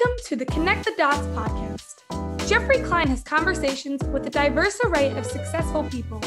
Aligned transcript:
Welcome 0.00 0.24
to 0.28 0.36
the 0.36 0.46
Connect 0.46 0.84
the 0.86 0.94
Dots 0.96 1.26
podcast. 1.36 2.48
Geoffrey 2.48 2.78
Klein 2.78 3.08
has 3.08 3.22
conversations 3.22 4.02
with 4.04 4.26
a 4.26 4.30
diverse 4.30 4.80
array 4.82 5.10
of 5.10 5.26
successful 5.26 5.84
people, 5.84 6.18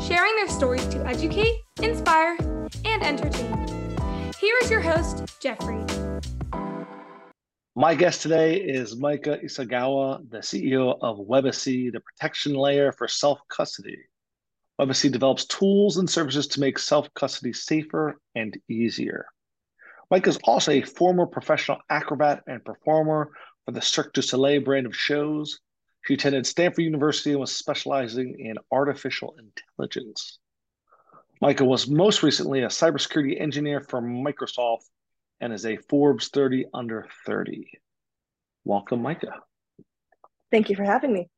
sharing 0.00 0.34
their 0.36 0.48
stories 0.48 0.86
to 0.88 1.06
educate, 1.06 1.60
inspire, 1.82 2.38
and 2.86 3.02
entertain. 3.02 4.32
Here 4.40 4.56
is 4.62 4.70
your 4.70 4.80
host, 4.80 5.24
Geoffrey. 5.42 5.84
My 7.76 7.94
guest 7.94 8.22
today 8.22 8.56
is 8.56 8.96
Maika 8.96 9.44
Isogawa, 9.44 10.30
the 10.30 10.38
CEO 10.38 10.96
of 11.02 11.18
Webacy, 11.18 11.90
the 11.90 12.00
protection 12.00 12.54
layer 12.54 12.92
for 12.92 13.08
self 13.08 13.40
custody. 13.48 13.98
Webacy 14.78 15.10
develops 15.10 15.44
tools 15.44 15.98
and 15.98 16.08
services 16.08 16.46
to 16.48 16.60
make 16.60 16.78
self 16.78 17.12
custody 17.12 17.52
safer 17.52 18.18
and 18.34 18.56
easier. 18.70 19.26
Maika 20.12 20.28
is 20.28 20.38
also 20.44 20.72
a 20.72 20.82
former 20.82 21.26
professional 21.26 21.78
acrobat 21.90 22.42
and 22.46 22.64
performer 22.64 23.30
for 23.64 23.72
the 23.72 23.82
Cirque 23.82 24.14
du 24.14 24.22
Soleil 24.22 24.62
brand 24.62 24.86
of 24.86 24.96
shows. 24.96 25.60
She 26.06 26.14
attended 26.14 26.46
Stanford 26.46 26.84
University 26.84 27.32
and 27.32 27.40
was 27.40 27.54
specializing 27.54 28.36
in 28.38 28.56
artificial 28.72 29.36
intelligence. 29.38 30.38
Maika 31.42 31.66
was 31.66 31.88
most 31.88 32.22
recently 32.22 32.62
a 32.62 32.68
cybersecurity 32.68 33.40
engineer 33.40 33.80
for 33.80 34.00
Microsoft 34.00 34.84
and 35.40 35.52
is 35.52 35.66
a 35.66 35.76
Forbes 35.76 36.28
30 36.28 36.66
under 36.72 37.06
30. 37.26 37.70
Welcome, 38.64 39.02
Maika. 39.02 39.32
Thank 40.50 40.70
you 40.70 40.76
for 40.76 40.84
having 40.84 41.12
me. 41.12 41.28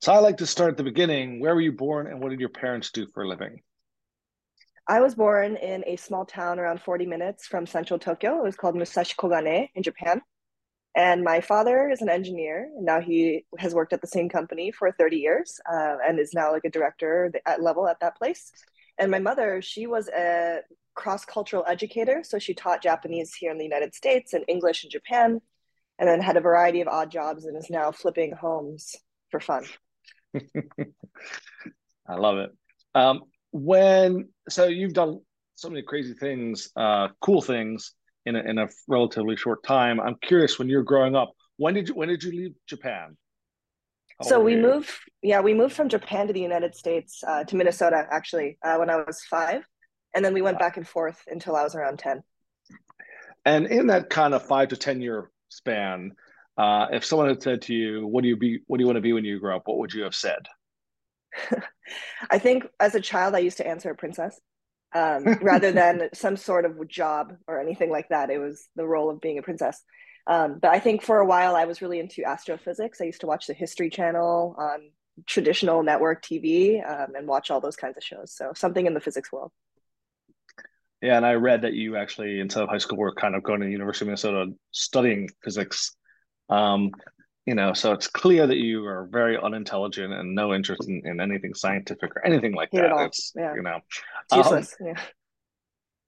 So 0.00 0.12
I 0.12 0.18
like 0.18 0.38
to 0.38 0.46
start 0.46 0.70
at 0.70 0.76
the 0.76 0.82
beginning. 0.82 1.40
Where 1.40 1.54
were 1.54 1.60
you 1.60 1.72
born 1.72 2.06
and 2.06 2.20
what 2.20 2.30
did 2.30 2.40
your 2.40 2.48
parents 2.48 2.90
do 2.90 3.06
for 3.12 3.22
a 3.22 3.28
living? 3.28 3.60
I 4.88 5.00
was 5.00 5.16
born 5.16 5.56
in 5.56 5.82
a 5.86 5.96
small 5.96 6.24
town 6.24 6.60
around 6.60 6.80
40 6.80 7.06
minutes 7.06 7.46
from 7.46 7.66
central 7.66 7.98
Tokyo. 7.98 8.38
It 8.38 8.44
was 8.44 8.54
called 8.54 8.76
Musashi 8.76 9.14
Koganei 9.16 9.68
in 9.74 9.82
Japan. 9.82 10.22
And 10.94 11.24
my 11.24 11.40
father 11.40 11.90
is 11.90 12.02
an 12.02 12.08
engineer. 12.08 12.70
And 12.76 12.86
now 12.86 13.00
he 13.00 13.44
has 13.58 13.74
worked 13.74 13.92
at 13.92 14.00
the 14.00 14.06
same 14.06 14.28
company 14.28 14.70
for 14.70 14.92
30 14.92 15.16
years 15.16 15.60
uh, 15.70 15.96
and 16.06 16.20
is 16.20 16.34
now 16.34 16.52
like 16.52 16.64
a 16.64 16.70
director 16.70 17.32
at 17.44 17.60
level 17.60 17.88
at 17.88 17.98
that 18.00 18.16
place. 18.16 18.52
And 18.96 19.10
my 19.10 19.18
mother, 19.18 19.60
she 19.60 19.88
was 19.88 20.08
a 20.08 20.60
cross 20.94 21.24
cultural 21.24 21.64
educator. 21.66 22.22
So 22.22 22.38
she 22.38 22.54
taught 22.54 22.80
Japanese 22.80 23.34
here 23.34 23.50
in 23.50 23.58
the 23.58 23.64
United 23.64 23.92
States 23.94 24.34
and 24.34 24.44
English 24.46 24.84
in 24.84 24.90
Japan, 24.90 25.40
and 25.98 26.08
then 26.08 26.20
had 26.20 26.36
a 26.36 26.40
variety 26.40 26.80
of 26.80 26.88
odd 26.88 27.10
jobs 27.10 27.44
and 27.44 27.56
is 27.56 27.70
now 27.70 27.90
flipping 27.90 28.32
homes 28.32 28.94
for 29.30 29.40
fun. 29.40 29.64
I 30.34 32.14
love 32.14 32.38
it. 32.38 32.50
Um, 32.94 33.22
when 33.52 34.28
so 34.48 34.66
you've 34.66 34.92
done 34.92 35.20
so 35.54 35.68
many 35.68 35.82
crazy 35.82 36.14
things, 36.14 36.70
uh, 36.76 37.08
cool 37.20 37.40
things 37.42 37.92
in 38.26 38.36
a, 38.36 38.40
in 38.40 38.58
a 38.58 38.68
relatively 38.88 39.36
short 39.36 39.62
time. 39.62 40.00
I'm 40.00 40.16
curious 40.22 40.58
when 40.58 40.68
you're 40.68 40.82
growing 40.82 41.16
up, 41.16 41.32
when 41.56 41.74
did 41.74 41.88
you 41.88 41.94
when 41.94 42.08
did 42.08 42.22
you 42.22 42.32
leave 42.32 42.54
Japan? 42.66 43.16
How 44.20 44.28
so 44.28 44.40
we 44.40 44.56
moved, 44.56 44.90
yeah, 45.22 45.40
we 45.40 45.52
moved 45.52 45.74
from 45.74 45.88
Japan 45.88 46.26
to 46.26 46.32
the 46.32 46.40
United 46.40 46.74
States 46.74 47.22
uh, 47.26 47.44
to 47.44 47.56
Minnesota 47.56 48.06
actually 48.10 48.58
uh, 48.64 48.76
when 48.76 48.88
I 48.88 48.96
was 48.96 49.22
five, 49.28 49.62
and 50.14 50.24
then 50.24 50.32
we 50.32 50.42
went 50.42 50.58
back 50.58 50.76
and 50.76 50.88
forth 50.88 51.20
until 51.26 51.54
I 51.56 51.62
was 51.62 51.74
around 51.74 51.98
ten. 51.98 52.22
And 53.44 53.66
in 53.66 53.88
that 53.88 54.10
kind 54.10 54.34
of 54.34 54.46
five 54.46 54.68
to 54.68 54.76
ten 54.76 55.00
year 55.00 55.30
span, 55.48 56.12
uh, 56.56 56.86
if 56.92 57.04
someone 57.04 57.28
had 57.28 57.42
said 57.42 57.62
to 57.62 57.74
you, 57.74 58.06
"What 58.06 58.22
do 58.22 58.28
you 58.28 58.36
be? 58.36 58.60
What 58.66 58.78
do 58.78 58.82
you 58.82 58.86
want 58.86 58.96
to 58.96 59.02
be 59.02 59.12
when 59.12 59.24
you 59.24 59.38
grow 59.38 59.56
up?" 59.56 59.62
What 59.66 59.78
would 59.78 59.92
you 59.92 60.04
have 60.04 60.14
said? 60.14 60.46
I 62.30 62.38
think 62.38 62.66
as 62.80 62.94
a 62.94 63.00
child, 63.00 63.34
I 63.34 63.40
used 63.40 63.58
to 63.58 63.66
answer 63.66 63.90
a 63.90 63.94
princess 63.94 64.40
um, 64.94 65.24
rather 65.42 65.72
than 65.72 66.08
some 66.14 66.36
sort 66.36 66.64
of 66.64 66.88
job 66.88 67.34
or 67.46 67.60
anything 67.60 67.90
like 67.90 68.08
that. 68.08 68.30
It 68.30 68.38
was 68.38 68.68
the 68.76 68.86
role 68.86 69.10
of 69.10 69.20
being 69.20 69.38
a 69.38 69.42
princess. 69.42 69.82
Um, 70.26 70.58
but 70.60 70.72
I 70.72 70.80
think 70.80 71.02
for 71.02 71.18
a 71.18 71.26
while, 71.26 71.54
I 71.54 71.66
was 71.66 71.80
really 71.80 72.00
into 72.00 72.24
astrophysics. 72.24 73.00
I 73.00 73.04
used 73.04 73.20
to 73.20 73.26
watch 73.26 73.46
the 73.46 73.54
History 73.54 73.90
Channel 73.90 74.56
on 74.58 74.90
traditional 75.24 75.82
network 75.82 76.22
TV 76.22 76.84
um, 76.84 77.14
and 77.14 77.26
watch 77.26 77.50
all 77.50 77.60
those 77.60 77.76
kinds 77.76 77.96
of 77.96 78.02
shows. 78.02 78.34
So 78.34 78.52
something 78.54 78.86
in 78.86 78.94
the 78.94 79.00
physics 79.00 79.30
world. 79.30 79.52
Yeah, 81.00 81.16
and 81.16 81.26
I 81.26 81.34
read 81.34 81.62
that 81.62 81.74
you 81.74 81.96
actually, 81.96 82.40
instead 82.40 82.62
of 82.62 82.68
high 82.68 82.78
school, 82.78 82.98
were 82.98 83.14
kind 83.14 83.34
of 83.34 83.42
going 83.42 83.60
to 83.60 83.66
the 83.66 83.72
University 83.72 84.04
of 84.04 84.08
Minnesota 84.08 84.52
studying 84.72 85.28
physics. 85.44 85.94
Um, 86.48 86.90
you 87.46 87.54
know 87.54 87.72
so 87.72 87.92
it's 87.92 88.08
clear 88.08 88.46
that 88.46 88.56
you 88.56 88.84
are 88.84 89.08
very 89.10 89.38
unintelligent 89.38 90.12
and 90.12 90.34
no 90.34 90.52
interest 90.52 90.86
in, 90.88 91.00
in 91.04 91.20
anything 91.20 91.54
scientific 91.54 92.14
or 92.14 92.26
anything 92.26 92.54
like 92.54 92.70
that. 92.72 93.06
it's 93.06 93.32
yeah. 93.36 93.54
you 93.54 93.62
know 93.62 93.78
it's 94.24 94.36
useless. 94.36 94.76
um, 94.80 94.88
yeah. 94.88 95.00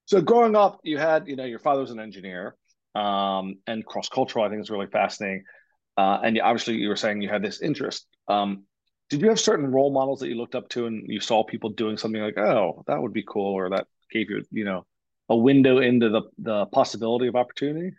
so 0.04 0.20
growing 0.20 0.56
up 0.56 0.80
you 0.82 0.98
had 0.98 1.28
you 1.28 1.36
know 1.36 1.44
your 1.44 1.60
father 1.60 1.80
was 1.80 1.90
an 1.90 2.00
engineer 2.00 2.56
um, 2.94 3.54
and 3.66 3.86
cross-cultural 3.86 4.44
i 4.44 4.48
think 4.48 4.60
is 4.60 4.70
really 4.70 4.88
fascinating. 4.88 5.44
Uh, 5.96 6.20
and 6.22 6.36
you, 6.36 6.42
obviously 6.42 6.74
you 6.74 6.88
were 6.88 6.94
saying 6.94 7.20
you 7.20 7.28
had 7.28 7.42
this 7.42 7.60
interest. 7.60 8.06
Um, 8.28 8.62
did 9.10 9.20
you 9.20 9.28
have 9.30 9.40
certain 9.40 9.66
role 9.66 9.90
models 9.90 10.20
that 10.20 10.28
you 10.28 10.36
looked 10.36 10.54
up 10.54 10.68
to 10.68 10.86
and 10.86 11.02
you 11.08 11.18
saw 11.18 11.42
people 11.42 11.70
doing 11.70 11.96
something 11.96 12.20
like 12.20 12.38
oh 12.38 12.84
that 12.86 13.00
would 13.00 13.12
be 13.12 13.24
cool 13.26 13.54
or 13.54 13.70
that 13.70 13.86
gave 14.10 14.30
you 14.30 14.44
you 14.50 14.64
know 14.64 14.84
a 15.28 15.36
window 15.36 15.78
into 15.78 16.08
the 16.08 16.22
the 16.38 16.66
possibility 16.66 17.26
of 17.26 17.36
opportunity 17.36 17.92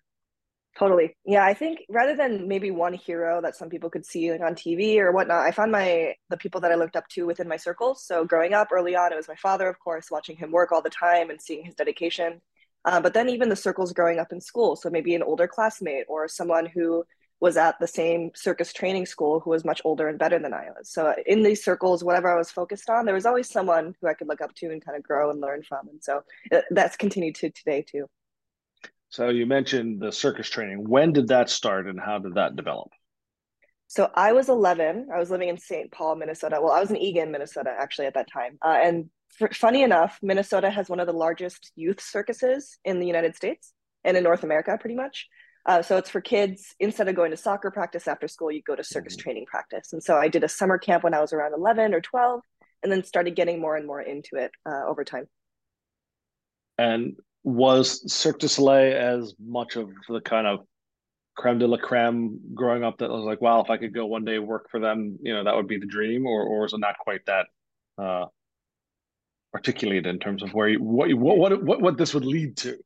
Totally. 0.79 1.17
Yeah, 1.25 1.43
I 1.43 1.53
think 1.53 1.81
rather 1.89 2.15
than 2.15 2.47
maybe 2.47 2.71
one 2.71 2.93
hero 2.93 3.41
that 3.41 3.57
some 3.57 3.69
people 3.69 3.89
could 3.89 4.05
see 4.05 4.31
like 4.31 4.39
on 4.39 4.55
TV 4.55 4.97
or 4.99 5.11
whatnot, 5.11 5.45
I 5.45 5.51
found 5.51 5.73
my 5.73 6.15
the 6.29 6.37
people 6.37 6.61
that 6.61 6.71
I 6.71 6.75
looked 6.75 6.95
up 6.95 7.05
to 7.09 7.25
within 7.25 7.49
my 7.49 7.57
circles. 7.57 8.05
So 8.05 8.23
growing 8.23 8.53
up 8.53 8.69
early 8.71 8.95
on, 8.95 9.11
it 9.11 9.17
was 9.17 9.27
my 9.27 9.35
father, 9.35 9.67
of 9.67 9.77
course, 9.79 10.09
watching 10.09 10.37
him 10.37 10.51
work 10.51 10.71
all 10.71 10.81
the 10.81 10.89
time 10.89 11.29
and 11.29 11.41
seeing 11.41 11.65
his 11.65 11.75
dedication. 11.75 12.41
Uh, 12.85 13.01
but 13.01 13.13
then 13.13 13.27
even 13.27 13.49
the 13.49 13.57
circles 13.57 13.91
growing 13.91 14.19
up 14.19 14.31
in 14.31 14.39
school. 14.39 14.77
So 14.77 14.89
maybe 14.89 15.13
an 15.15 15.23
older 15.23 15.49
classmate 15.49 16.05
or 16.07 16.29
someone 16.29 16.65
who 16.65 17.03
was 17.41 17.57
at 17.57 17.77
the 17.81 17.87
same 17.87 18.31
circus 18.33 18.71
training 18.71 19.05
school 19.05 19.41
who 19.41 19.49
was 19.49 19.65
much 19.65 19.81
older 19.83 20.07
and 20.07 20.17
better 20.17 20.39
than 20.39 20.53
I 20.53 20.69
was. 20.77 20.89
So 20.89 21.13
in 21.25 21.43
these 21.43 21.63
circles, 21.63 22.05
whatever 22.05 22.31
I 22.31 22.37
was 22.37 22.51
focused 22.51 22.89
on, 22.89 23.03
there 23.03 23.15
was 23.15 23.25
always 23.25 23.49
someone 23.49 23.95
who 23.99 24.07
I 24.07 24.13
could 24.13 24.29
look 24.29 24.41
up 24.41 24.55
to 24.55 24.67
and 24.67 24.83
kind 24.83 24.97
of 24.97 25.03
grow 25.03 25.29
and 25.29 25.41
learn 25.41 25.61
from. 25.63 25.89
And 25.89 26.01
so 26.01 26.23
uh, 26.53 26.61
that's 26.71 26.95
continued 26.95 27.35
to 27.35 27.49
today 27.49 27.81
too. 27.81 28.07
So 29.09 29.29
you 29.29 29.45
mentioned 29.45 29.99
the 29.99 30.11
circus 30.11 30.49
training. 30.49 30.87
When 30.87 31.13
did 31.13 31.29
that 31.29 31.49
start 31.49 31.87
and 31.87 31.99
how 31.99 32.19
did 32.19 32.35
that 32.35 32.55
develop? 32.55 32.89
So 33.87 34.11
I 34.13 34.33
was 34.33 34.49
11. 34.49 35.07
I 35.13 35.17
was 35.17 35.31
living 35.31 35.49
in 35.49 35.57
St. 35.57 35.91
Paul, 35.91 36.15
Minnesota. 36.15 36.59
Well, 36.61 36.71
I 36.71 36.79
was 36.79 36.91
in 36.91 36.97
Eagan, 36.97 37.31
Minnesota, 37.31 37.75
actually, 37.75 38.05
at 38.05 38.13
that 38.13 38.31
time. 38.31 38.59
Uh, 38.61 38.77
and 38.83 39.09
for, 39.29 39.49
funny 39.51 39.81
enough, 39.81 40.19
Minnesota 40.21 40.69
has 40.69 40.89
one 40.89 40.99
of 40.99 41.07
the 41.07 41.13
largest 41.13 41.71
youth 41.75 41.99
circuses 41.99 42.77
in 42.85 42.99
the 42.99 43.07
United 43.07 43.35
States 43.35 43.73
and 44.03 44.15
in 44.15 44.23
North 44.23 44.43
America, 44.43 44.77
pretty 44.79 44.95
much. 44.95 45.27
Uh, 45.65 45.81
so 45.81 45.97
it's 45.97 46.09
for 46.09 46.21
kids. 46.21 46.75
Instead 46.79 47.07
of 47.09 47.15
going 47.15 47.31
to 47.31 47.37
soccer 47.37 47.71
practice 47.71 48.07
after 48.07 48.27
school, 48.27 48.51
you 48.51 48.61
go 48.61 48.75
to 48.75 48.83
circus 48.83 49.15
mm-hmm. 49.15 49.23
training 49.23 49.45
practice. 49.47 49.91
And 49.91 50.03
so 50.03 50.17
I 50.17 50.27
did 50.27 50.43
a 50.43 50.49
summer 50.49 50.77
camp 50.77 51.03
when 51.03 51.15
I 51.15 51.19
was 51.19 51.33
around 51.33 51.53
11 51.53 51.95
or 51.95 52.01
12, 52.01 52.41
and 52.83 52.91
then 52.91 53.03
started 53.03 53.35
getting 53.35 53.59
more 53.59 53.75
and 53.75 53.87
more 53.87 54.01
into 54.01 54.35
it 54.35 54.51
uh, 54.67 54.85
over 54.87 55.03
time. 55.03 55.25
And 56.77 57.15
was 57.43 58.11
Cirque 58.11 58.39
du 58.39 58.47
Soleil 58.47 58.95
as 58.95 59.33
much 59.39 59.75
of 59.75 59.89
the 60.07 60.21
kind 60.21 60.47
of 60.47 60.65
creme 61.37 61.59
de 61.59 61.67
la 61.67 61.77
creme 61.77 62.39
growing 62.53 62.83
up 62.83 62.97
that 62.97 63.09
I 63.09 63.13
was 63.13 63.25
like, 63.25 63.41
wow, 63.41 63.61
if 63.61 63.69
I 63.69 63.77
could 63.77 63.93
go 63.93 64.05
one 64.05 64.25
day 64.25 64.39
work 64.39 64.69
for 64.69 64.79
them, 64.79 65.17
you 65.21 65.33
know, 65.33 65.43
that 65.43 65.55
would 65.55 65.67
be 65.67 65.77
the 65.77 65.85
dream, 65.85 66.25
or 66.25 66.43
or 66.43 66.65
is 66.65 66.73
it 66.73 66.79
not 66.79 66.97
quite 66.99 67.25
that 67.27 67.45
uh, 67.97 68.25
articulated 69.53 70.07
in 70.07 70.19
terms 70.19 70.43
of 70.43 70.53
where 70.53 70.67
you, 70.67 70.81
what 70.81 71.13
what 71.13 71.63
what 71.63 71.81
what 71.81 71.97
this 71.97 72.13
would 72.13 72.25
lead 72.25 72.57
to? 72.57 72.77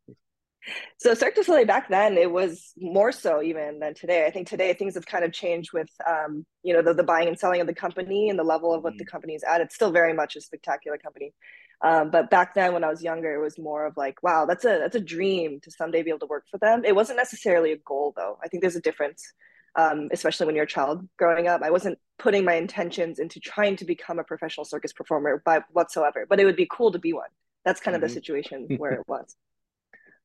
So 0.97 1.13
Cirque 1.13 1.36
du 1.36 1.44
Soleil 1.44 1.66
back 1.66 1.90
then, 1.90 2.18
it 2.18 2.31
was 2.31 2.72
more 2.78 3.12
so 3.12 3.42
even 3.42 3.80
than 3.80 3.94
today. 3.94 4.25
I 4.25 4.31
think 4.31 4.47
today 4.47 4.74
things 4.74 4.96
have 4.96 5.06
kind 5.06 5.25
of 5.25 5.34
changed 5.34 5.74
with, 5.74 5.90
um, 6.08 6.46
you 6.63 6.74
know, 6.74 6.81
the, 6.81 6.94
the 6.94 7.03
buying 7.03 7.28
and 7.28 7.38
selling 7.38 7.59
of 7.59 7.68
the 7.68 7.74
company 7.74 8.30
and 8.30 8.40
the 8.40 8.44
level 8.44 8.74
of 8.74 8.81
what 8.81 8.94
mm-hmm. 8.94 9.00
the 9.00 9.06
company 9.06 9.34
is 9.34 9.44
at. 9.44 9.59
It's 9.59 9.75
still 9.75 9.92
very 9.92 10.13
much 10.13 10.38
a 10.38 10.42
spectacular 10.42 10.97
company. 10.97 11.34
Um, 11.83 12.11
but 12.11 12.29
back 12.29 12.53
then, 12.53 12.73
when 12.73 12.85
I 12.85 12.89
was 12.89 13.03
younger, 13.03 13.33
it 13.33 13.41
was 13.41 13.59
more 13.59 13.85
of 13.85 13.97
like, 13.97 14.23
wow, 14.23 14.45
that's 14.45 14.63
a 14.63 14.79
that's 14.79 14.95
a 14.95 15.01
dream 15.01 15.59
to 15.61 15.71
someday 15.71 16.01
be 16.01 16.09
able 16.09 16.19
to 16.19 16.27
work 16.27 16.45
for 16.49 16.57
them. 16.57 16.85
It 16.85 16.95
wasn't 16.95 17.17
necessarily 17.17 17.73
a 17.73 17.77
goal, 17.77 18.13
though. 18.16 18.39
I 18.41 18.47
think 18.47 18.61
there's 18.61 18.77
a 18.77 18.81
difference, 18.81 19.33
um, 19.75 20.07
especially 20.12 20.45
when 20.45 20.56
you're 20.56 20.63
a 20.63 20.68
child 20.68 21.07
growing 21.18 21.50
up. 21.50 21.62
I 21.62 21.71
wasn't 21.71 22.00
putting 22.18 22.45
my 22.45 22.53
intentions 22.53 23.19
into 23.19 23.41
trying 23.41 23.75
to 23.77 23.85
become 23.85 24.18
a 24.18 24.24
professional 24.24 24.63
circus 24.63 24.94
performer 24.94 25.41
by 25.44 25.62
whatsoever. 25.71 26.25
But 26.27 26.39
it 26.39 26.45
would 26.45 26.56
be 26.56 26.69
cool 26.71 26.94
to 26.94 27.00
be 27.00 27.12
one. 27.12 27.27
That's 27.65 27.81
kind 27.81 27.95
mm-hmm. 27.95 28.03
of 28.06 28.09
the 28.09 28.13
mm-hmm. 28.13 28.13
situation 28.13 28.68
where 28.77 28.94
it 28.94 29.07
was. 29.07 29.36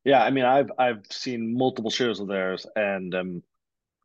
Yeah, 0.05 0.23
I 0.23 0.29
mean, 0.29 0.45
I've 0.45 0.71
I've 0.79 1.05
seen 1.09 1.57
multiple 1.57 1.91
shows 1.91 2.21
of 2.21 2.29
theirs 2.29 2.65
and 2.73 3.13
um, 3.13 3.43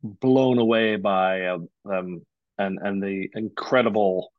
blown 0.03 0.59
away 0.59 0.97
by 0.97 1.45
uh, 1.45 1.59
them 1.85 2.25
and 2.57 2.79
and 2.81 3.01
the 3.01 3.29
incredible 3.33 4.33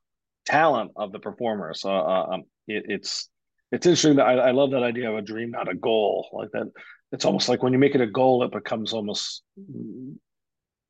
talent 0.45 0.91
of 0.95 1.11
the 1.11 1.19
performers. 1.19 1.83
Uh, 1.83 2.23
um, 2.23 2.43
it, 2.67 2.85
it's 2.87 3.29
it's 3.71 3.85
interesting 3.85 4.15
that 4.15 4.27
I, 4.27 4.33
I 4.33 4.51
love 4.51 4.71
that 4.71 4.83
idea 4.83 5.09
of 5.09 5.17
a 5.17 5.21
dream, 5.21 5.51
not 5.51 5.69
a 5.69 5.75
goal. 5.75 6.27
Like 6.31 6.51
that, 6.51 6.71
it's 7.11 7.25
almost 7.25 7.49
like 7.49 7.63
when 7.63 7.73
you 7.73 7.79
make 7.79 7.95
it 7.95 8.01
a 8.01 8.07
goal, 8.07 8.43
it 8.43 8.51
becomes 8.51 8.93
almost 8.93 9.43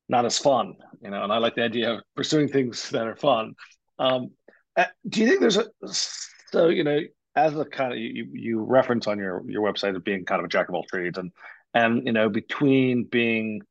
not 0.08 0.24
as 0.24 0.38
fun, 0.38 0.74
you 1.02 1.10
know. 1.10 1.22
And 1.24 1.32
I 1.32 1.38
like 1.38 1.54
the 1.54 1.64
idea 1.64 1.94
of 1.94 2.00
pursuing 2.14 2.48
things 2.48 2.90
that 2.90 3.06
are 3.06 3.16
fun. 3.16 3.54
Um, 3.98 4.30
do 5.08 5.20
you 5.20 5.26
think 5.26 5.40
there's 5.40 5.56
a 5.56 5.66
so 6.50 6.68
you 6.68 6.84
know 6.84 7.00
as 7.34 7.56
a 7.56 7.64
kind 7.64 7.92
of 7.92 7.98
you 7.98 8.28
you 8.32 8.60
reference 8.62 9.06
on 9.06 9.18
your 9.18 9.42
your 9.48 9.62
website 9.62 9.96
of 9.96 10.04
being 10.04 10.24
kind 10.24 10.40
of 10.40 10.44
a 10.44 10.48
jack 10.48 10.68
of 10.68 10.74
all 10.74 10.84
trades 10.84 11.18
and 11.18 11.32
and 11.74 12.06
you 12.06 12.12
know 12.12 12.28
between 12.28 13.04
being 13.04 13.62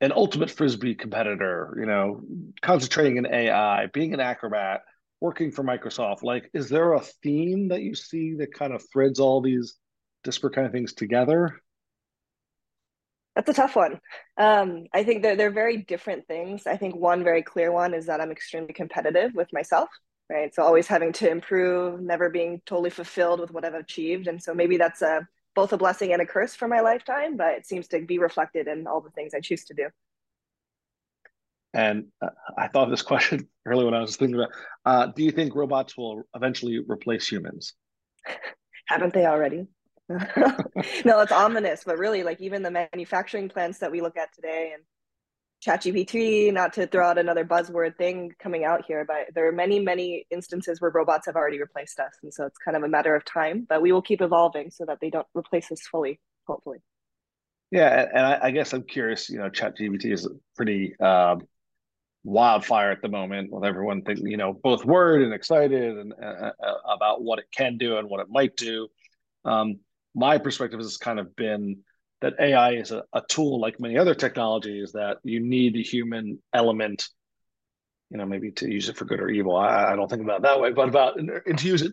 an 0.00 0.12
ultimate 0.12 0.50
frisbee 0.50 0.94
competitor, 0.94 1.76
you 1.78 1.86
know, 1.86 2.20
concentrating 2.62 3.16
in 3.16 3.26
AI, 3.26 3.86
being 3.86 4.14
an 4.14 4.20
acrobat, 4.20 4.82
working 5.20 5.50
for 5.50 5.64
Microsoft. 5.64 6.22
Like, 6.22 6.50
is 6.54 6.68
there 6.68 6.92
a 6.92 7.00
theme 7.22 7.68
that 7.68 7.82
you 7.82 7.94
see 7.94 8.34
that 8.36 8.54
kind 8.54 8.72
of 8.72 8.84
threads 8.92 9.20
all 9.20 9.40
these 9.40 9.76
disparate 10.24 10.54
kind 10.54 10.66
of 10.66 10.72
things 10.72 10.92
together? 10.92 11.60
That's 13.34 13.50
a 13.50 13.54
tough 13.54 13.76
one. 13.76 14.00
Um, 14.36 14.86
I 14.92 15.04
think 15.04 15.22
they're, 15.22 15.36
they're 15.36 15.50
very 15.50 15.78
different 15.78 16.26
things. 16.26 16.66
I 16.66 16.76
think 16.76 16.96
one 16.96 17.22
very 17.22 17.42
clear 17.42 17.70
one 17.70 17.94
is 17.94 18.06
that 18.06 18.20
I'm 18.20 18.32
extremely 18.32 18.72
competitive 18.72 19.32
with 19.34 19.52
myself, 19.52 19.88
right? 20.28 20.52
So 20.52 20.62
always 20.62 20.88
having 20.88 21.12
to 21.14 21.30
improve, 21.30 22.00
never 22.00 22.30
being 22.30 22.60
totally 22.66 22.90
fulfilled 22.90 23.38
with 23.40 23.52
what 23.52 23.64
I've 23.64 23.74
achieved. 23.74 24.26
And 24.26 24.42
so 24.42 24.54
maybe 24.54 24.76
that's 24.76 25.02
a 25.02 25.26
both 25.54 25.72
a 25.72 25.76
blessing 25.76 26.12
and 26.12 26.22
a 26.22 26.26
curse 26.26 26.54
for 26.54 26.68
my 26.68 26.80
lifetime, 26.80 27.36
but 27.36 27.54
it 27.54 27.66
seems 27.66 27.88
to 27.88 28.00
be 28.00 28.18
reflected 28.18 28.68
in 28.68 28.86
all 28.86 29.00
the 29.00 29.10
things 29.10 29.34
I 29.34 29.40
choose 29.40 29.64
to 29.64 29.74
do. 29.74 29.88
And 31.74 32.06
uh, 32.22 32.30
I 32.56 32.68
thought 32.68 32.90
this 32.90 33.02
question 33.12 33.48
earlier 33.66 33.86
when 33.86 33.94
I 33.94 34.00
was 34.00 34.16
thinking 34.16 34.36
about, 34.36 34.50
uh, 34.84 35.06
do 35.14 35.22
you 35.22 35.30
think 35.30 35.54
robots 35.54 35.96
will 35.96 36.22
eventually 36.34 36.80
replace 36.86 37.28
humans? 37.28 37.74
Haven't 38.86 39.12
they 39.12 39.26
already? 39.26 39.66
no, 40.08 41.20
it's 41.20 41.32
ominous, 41.32 41.84
but 41.84 41.98
really, 41.98 42.22
like 42.22 42.40
even 42.40 42.62
the 42.62 42.70
manufacturing 42.70 43.48
plants 43.48 43.78
that 43.78 43.92
we 43.92 44.00
look 44.00 44.16
at 44.16 44.32
today 44.34 44.72
and 44.74 44.82
ChatGPT, 45.64 46.52
not 46.52 46.72
to 46.74 46.86
throw 46.86 47.06
out 47.06 47.18
another 47.18 47.44
buzzword 47.44 47.96
thing 47.96 48.32
coming 48.38 48.64
out 48.64 48.84
here, 48.86 49.04
but 49.06 49.34
there 49.34 49.46
are 49.48 49.52
many, 49.52 49.80
many 49.80 50.24
instances 50.30 50.80
where 50.80 50.90
robots 50.90 51.26
have 51.26 51.36
already 51.36 51.60
replaced 51.60 51.98
us. 51.98 52.12
And 52.22 52.32
so 52.32 52.46
it's 52.46 52.56
kind 52.64 52.76
of 52.76 52.84
a 52.84 52.88
matter 52.88 53.14
of 53.14 53.24
time, 53.24 53.66
but 53.68 53.82
we 53.82 53.92
will 53.92 54.02
keep 54.02 54.22
evolving 54.22 54.70
so 54.70 54.84
that 54.86 54.98
they 55.00 55.10
don't 55.10 55.26
replace 55.34 55.70
us 55.72 55.82
fully, 55.90 56.20
hopefully. 56.46 56.78
Yeah. 57.70 58.06
And 58.14 58.24
I, 58.24 58.38
I 58.44 58.50
guess 58.52 58.72
I'm 58.72 58.84
curious, 58.84 59.28
you 59.28 59.38
know, 59.38 59.50
ChatGPT 59.50 60.12
is 60.12 60.28
pretty 60.56 60.98
um, 61.00 61.42
wildfire 62.28 62.90
at 62.90 63.02
the 63.02 63.08
moment 63.08 63.50
with 63.50 63.64
everyone 63.64 64.02
thinking, 64.02 64.26
you 64.26 64.36
know, 64.36 64.52
both 64.52 64.84
worried 64.84 65.24
and 65.24 65.32
excited 65.32 65.96
and 65.98 66.12
uh, 66.22 66.52
uh 66.62 66.74
about 66.86 67.22
what 67.22 67.38
it 67.38 67.46
can 67.50 67.78
do 67.78 67.96
and 67.96 68.08
what 68.08 68.20
it 68.20 68.28
might 68.28 68.56
do. 68.56 68.88
Um, 69.44 69.80
my 70.14 70.38
perspective 70.38 70.78
has 70.78 70.96
kind 70.96 71.18
of 71.18 71.34
been 71.34 71.78
that 72.20 72.34
AI 72.40 72.72
is 72.72 72.90
a, 72.90 73.04
a 73.12 73.22
tool 73.28 73.60
like 73.60 73.80
many 73.80 73.96
other 73.96 74.14
technologies 74.14 74.92
that 74.92 75.18
you 75.22 75.40
need 75.40 75.74
the 75.74 75.82
human 75.82 76.42
element, 76.52 77.08
you 78.10 78.18
know, 78.18 78.26
maybe 78.26 78.50
to 78.50 78.70
use 78.70 78.88
it 78.88 78.96
for 78.96 79.04
good 79.04 79.20
or 79.20 79.28
evil. 79.28 79.56
I, 79.56 79.92
I 79.92 79.96
don't 79.96 80.08
think 80.08 80.22
about 80.22 80.42
that 80.42 80.60
way, 80.60 80.72
but 80.72 80.88
about 80.88 81.18
and 81.18 81.58
to 81.58 81.66
use 81.66 81.82
it 81.82 81.92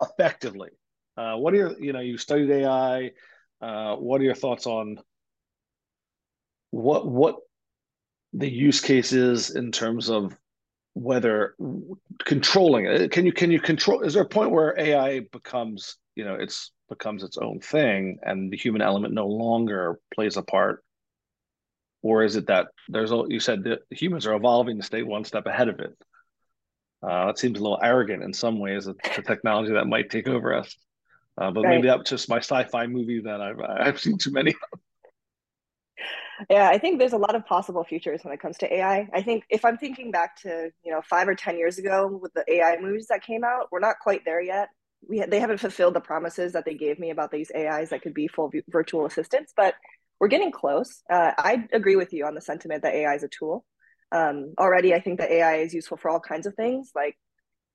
effectively. 0.00 0.70
Uh, 1.16 1.36
what 1.36 1.52
are 1.54 1.58
your, 1.58 1.80
you 1.80 1.92
know, 1.92 2.00
you 2.00 2.16
studied 2.18 2.50
AI. 2.50 3.10
Uh, 3.60 3.96
what 3.96 4.20
are 4.20 4.24
your 4.24 4.34
thoughts 4.34 4.66
on 4.66 4.98
what 6.70 7.06
what 7.06 7.36
the 8.34 8.50
use 8.50 8.80
cases 8.80 9.54
in 9.54 9.72
terms 9.72 10.10
of 10.10 10.36
whether 10.94 11.54
controlling 12.24 12.86
it? 12.86 13.10
Can 13.10 13.26
you 13.26 13.32
can 13.32 13.50
you 13.50 13.60
control? 13.60 14.02
Is 14.02 14.14
there 14.14 14.22
a 14.22 14.28
point 14.28 14.50
where 14.50 14.78
AI 14.78 15.20
becomes 15.32 15.96
you 16.14 16.24
know 16.24 16.34
it's 16.34 16.72
becomes 16.88 17.22
its 17.22 17.38
own 17.38 17.60
thing 17.60 18.18
and 18.22 18.52
the 18.52 18.56
human 18.56 18.82
element 18.82 19.14
no 19.14 19.26
longer 19.26 19.98
plays 20.14 20.36
a 20.36 20.42
part 20.42 20.84
or 22.02 22.22
is 22.22 22.36
it 22.36 22.46
that 22.46 22.68
there's 22.88 23.10
you 23.28 23.40
said 23.40 23.64
that 23.64 23.80
humans 23.90 24.26
are 24.26 24.34
evolving 24.34 24.76
to 24.76 24.82
stay 24.82 25.02
one 25.02 25.24
step 25.24 25.46
ahead 25.46 25.68
of 25.68 25.80
it 25.80 25.96
uh, 27.02 27.26
that 27.26 27.38
seems 27.38 27.58
a 27.58 27.62
little 27.62 27.80
arrogant 27.82 28.22
in 28.22 28.32
some 28.32 28.58
ways 28.58 28.86
it's 28.86 29.18
a 29.18 29.22
technology 29.22 29.72
that 29.72 29.86
might 29.86 30.10
take 30.10 30.28
over 30.28 30.54
us 30.54 30.76
uh, 31.38 31.50
but 31.50 31.64
right. 31.64 31.70
maybe 31.70 31.88
that's 31.88 32.10
just 32.10 32.28
my 32.28 32.38
sci-fi 32.38 32.86
movie 32.86 33.20
that 33.20 33.40
I've 33.40 33.60
I've 33.60 34.00
seen 34.00 34.18
too 34.18 34.30
many 34.30 34.50
of. 34.50 34.80
Yeah, 36.50 36.68
I 36.68 36.78
think 36.78 36.98
there's 36.98 37.12
a 37.12 37.18
lot 37.18 37.34
of 37.34 37.46
possible 37.46 37.84
futures 37.84 38.24
when 38.24 38.34
it 38.34 38.40
comes 38.40 38.58
to 38.58 38.72
AI. 38.72 39.08
I 39.12 39.22
think 39.22 39.44
if 39.50 39.64
I'm 39.64 39.78
thinking 39.78 40.10
back 40.10 40.40
to 40.42 40.70
you 40.84 40.92
know 40.92 41.00
five 41.02 41.28
or 41.28 41.34
ten 41.34 41.56
years 41.58 41.78
ago 41.78 42.06
with 42.20 42.32
the 42.34 42.44
AI 42.50 42.78
movies 42.80 43.06
that 43.08 43.22
came 43.22 43.44
out, 43.44 43.68
we're 43.70 43.80
not 43.80 43.96
quite 44.00 44.24
there 44.24 44.40
yet 44.42 44.68
we 45.08 45.24
they 45.26 45.40
haven't 45.40 45.58
fulfilled 45.58 45.94
the 45.94 46.00
promises 46.00 46.52
that 46.52 46.64
they 46.64 46.74
gave 46.74 46.98
me 46.98 47.10
about 47.10 47.30
these 47.30 47.50
AIs 47.54 47.90
that 47.90 48.02
could 48.02 48.14
be 48.14 48.28
full 48.28 48.50
virtual 48.68 49.06
assistants, 49.06 49.52
but 49.56 49.74
we're 50.20 50.28
getting 50.28 50.52
close. 50.52 51.02
Uh, 51.10 51.32
I 51.36 51.66
agree 51.72 51.96
with 51.96 52.12
you 52.12 52.26
on 52.26 52.34
the 52.34 52.40
sentiment 52.40 52.82
that 52.82 52.94
AI 52.94 53.14
is 53.14 53.22
a 53.22 53.28
tool. 53.28 53.64
Um, 54.12 54.54
already, 54.58 54.94
I 54.94 55.00
think 55.00 55.18
that 55.18 55.30
AI 55.30 55.56
is 55.56 55.74
useful 55.74 55.96
for 55.96 56.08
all 56.10 56.20
kinds 56.20 56.46
of 56.46 56.54
things, 56.54 56.92
like 56.94 57.16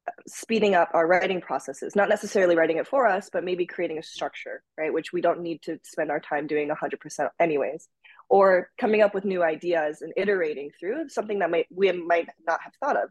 uh, 0.07 0.11
speeding 0.27 0.73
up 0.73 0.89
our 0.93 1.05
writing 1.05 1.41
processes, 1.41 1.95
not 1.95 2.07
necessarily 2.09 2.55
writing 2.55 2.77
it 2.77 2.87
for 2.87 3.07
us, 3.07 3.29
but 3.31 3.43
maybe 3.43 3.65
creating 3.65 3.97
a 3.97 4.03
structure, 4.03 4.63
right? 4.77 4.93
Which 4.93 5.11
we 5.11 5.21
don't 5.21 5.41
need 5.41 5.61
to 5.63 5.79
spend 5.83 6.11
our 6.11 6.19
time 6.19 6.47
doing 6.47 6.69
100% 6.69 7.29
anyways. 7.39 7.87
Or 8.29 8.69
coming 8.79 9.01
up 9.01 9.13
with 9.13 9.25
new 9.25 9.43
ideas 9.43 10.01
and 10.01 10.13
iterating 10.15 10.69
through 10.79 11.09
something 11.09 11.39
that 11.39 11.49
might 11.49 11.65
we 11.73 11.91
might 11.91 12.29
not 12.47 12.59
have 12.63 12.73
thought 12.79 12.95
of 12.95 13.09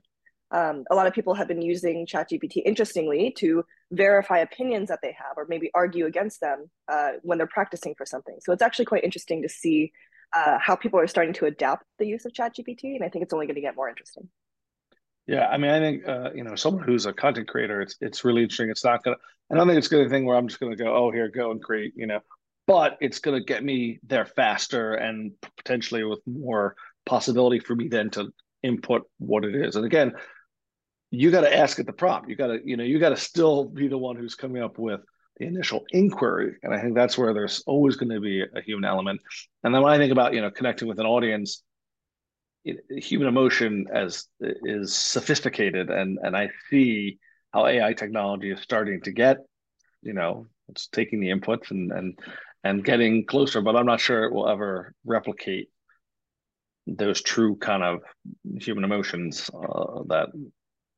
um, 0.50 0.84
a 0.90 0.94
lot 0.94 1.06
of 1.06 1.12
people 1.12 1.34
have 1.34 1.48
been 1.48 1.60
using 1.60 2.06
ChatGPT, 2.06 2.62
interestingly, 2.64 3.32
to 3.38 3.64
verify 3.90 4.38
opinions 4.38 4.88
that 4.88 5.00
they 5.02 5.12
have 5.12 5.36
or 5.36 5.46
maybe 5.48 5.70
argue 5.74 6.06
against 6.06 6.40
them 6.40 6.70
uh, 6.88 7.12
when 7.22 7.38
they're 7.38 7.46
practicing 7.46 7.94
for 7.96 8.06
something. 8.06 8.36
So 8.40 8.52
it's 8.52 8.62
actually 8.62 8.86
quite 8.86 9.04
interesting 9.04 9.42
to 9.42 9.48
see 9.48 9.92
uh, 10.34 10.58
how 10.58 10.74
people 10.74 11.00
are 11.00 11.06
starting 11.06 11.34
to 11.34 11.46
adapt 11.46 11.84
the 11.98 12.06
use 12.06 12.24
of 12.24 12.32
ChatGPT, 12.32 12.96
and 12.96 13.04
I 13.04 13.08
think 13.08 13.24
it's 13.24 13.32
only 13.32 13.46
going 13.46 13.56
to 13.56 13.60
get 13.60 13.76
more 13.76 13.88
interesting. 13.88 14.28
Yeah, 15.26 15.46
I 15.46 15.58
mean, 15.58 15.70
I 15.70 15.80
think 15.80 16.08
uh, 16.08 16.30
you 16.34 16.44
know, 16.44 16.54
someone 16.54 16.84
who's 16.84 17.04
a 17.04 17.12
content 17.12 17.48
creator, 17.48 17.82
it's 17.82 17.96
it's 18.00 18.24
really 18.24 18.42
interesting. 18.42 18.70
It's 18.70 18.84
not 18.84 19.04
gonna. 19.04 19.16
I 19.52 19.56
don't 19.56 19.66
think 19.66 19.76
it's 19.76 19.88
gonna 19.88 20.04
be 20.04 20.06
a 20.06 20.10
thing 20.10 20.24
where 20.24 20.36
I'm 20.36 20.48
just 20.48 20.58
gonna 20.58 20.76
go, 20.76 20.94
oh, 20.94 21.10
here, 21.10 21.28
go 21.28 21.50
and 21.50 21.62
create, 21.62 21.92
you 21.96 22.06
know. 22.06 22.20
But 22.68 22.98
it's 23.00 23.18
gonna 23.18 23.42
get 23.42 23.64
me 23.64 23.98
there 24.06 24.26
faster 24.26 24.94
and 24.94 25.32
potentially 25.56 26.04
with 26.04 26.20
more 26.26 26.76
possibility 27.04 27.58
for 27.58 27.74
me 27.74 27.88
then 27.88 28.10
to 28.10 28.32
input 28.62 29.02
what 29.18 29.44
it 29.44 29.56
is. 29.56 29.74
And 29.74 29.84
again, 29.84 30.12
you 31.10 31.30
got 31.30 31.40
to 31.40 31.56
ask 31.56 31.78
at 31.78 31.86
the 31.86 31.92
prompt. 31.92 32.28
You 32.28 32.36
got 32.36 32.48
to, 32.48 32.60
you 32.62 32.76
know, 32.76 32.84
you 32.84 32.98
got 32.98 33.10
to 33.10 33.16
still 33.16 33.64
be 33.64 33.88
the 33.88 33.98
one 33.98 34.16
who's 34.16 34.34
coming 34.34 34.62
up 34.62 34.78
with 34.78 35.00
the 35.38 35.46
initial 35.46 35.84
inquiry. 35.90 36.56
And 36.62 36.74
I 36.74 36.80
think 36.80 36.94
that's 36.94 37.16
where 37.16 37.32
there's 37.32 37.62
always 37.66 37.96
going 37.96 38.10
to 38.10 38.20
be 38.20 38.42
a 38.42 38.60
human 38.60 38.84
element. 38.84 39.20
And 39.64 39.74
then 39.74 39.82
when 39.82 39.92
I 39.92 39.98
think 39.98 40.12
about, 40.12 40.34
you 40.34 40.42
know, 40.42 40.50
connecting 40.50 40.88
with 40.88 41.00
an 41.00 41.06
audience, 41.06 41.62
it, 42.64 42.78
human 43.02 43.28
emotion 43.28 43.86
as 43.92 44.26
is 44.40 44.94
sophisticated, 44.94 45.90
and 45.90 46.18
and 46.20 46.36
I 46.36 46.50
see 46.68 47.18
how 47.54 47.66
AI 47.66 47.94
technology 47.94 48.50
is 48.50 48.60
starting 48.60 49.00
to 49.02 49.12
get, 49.12 49.38
you 50.02 50.12
know, 50.12 50.46
it's 50.68 50.88
taking 50.88 51.20
the 51.20 51.28
inputs 51.28 51.70
and 51.70 51.92
and 51.92 52.18
and 52.64 52.84
getting 52.84 53.26
closer. 53.26 53.60
But 53.60 53.76
I'm 53.76 53.86
not 53.86 54.00
sure 54.00 54.24
it 54.24 54.32
will 54.32 54.48
ever 54.48 54.94
replicate 55.04 55.70
those 56.86 57.20
true 57.22 57.56
kind 57.56 57.82
of 57.82 58.00
human 58.60 58.84
emotions 58.84 59.50
uh, 59.54 60.02
that 60.08 60.28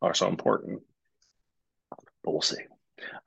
are 0.03 0.15
so 0.15 0.29
important. 0.29 0.83
But 2.23 2.33
we'll 2.33 2.43
see. 2.43 2.57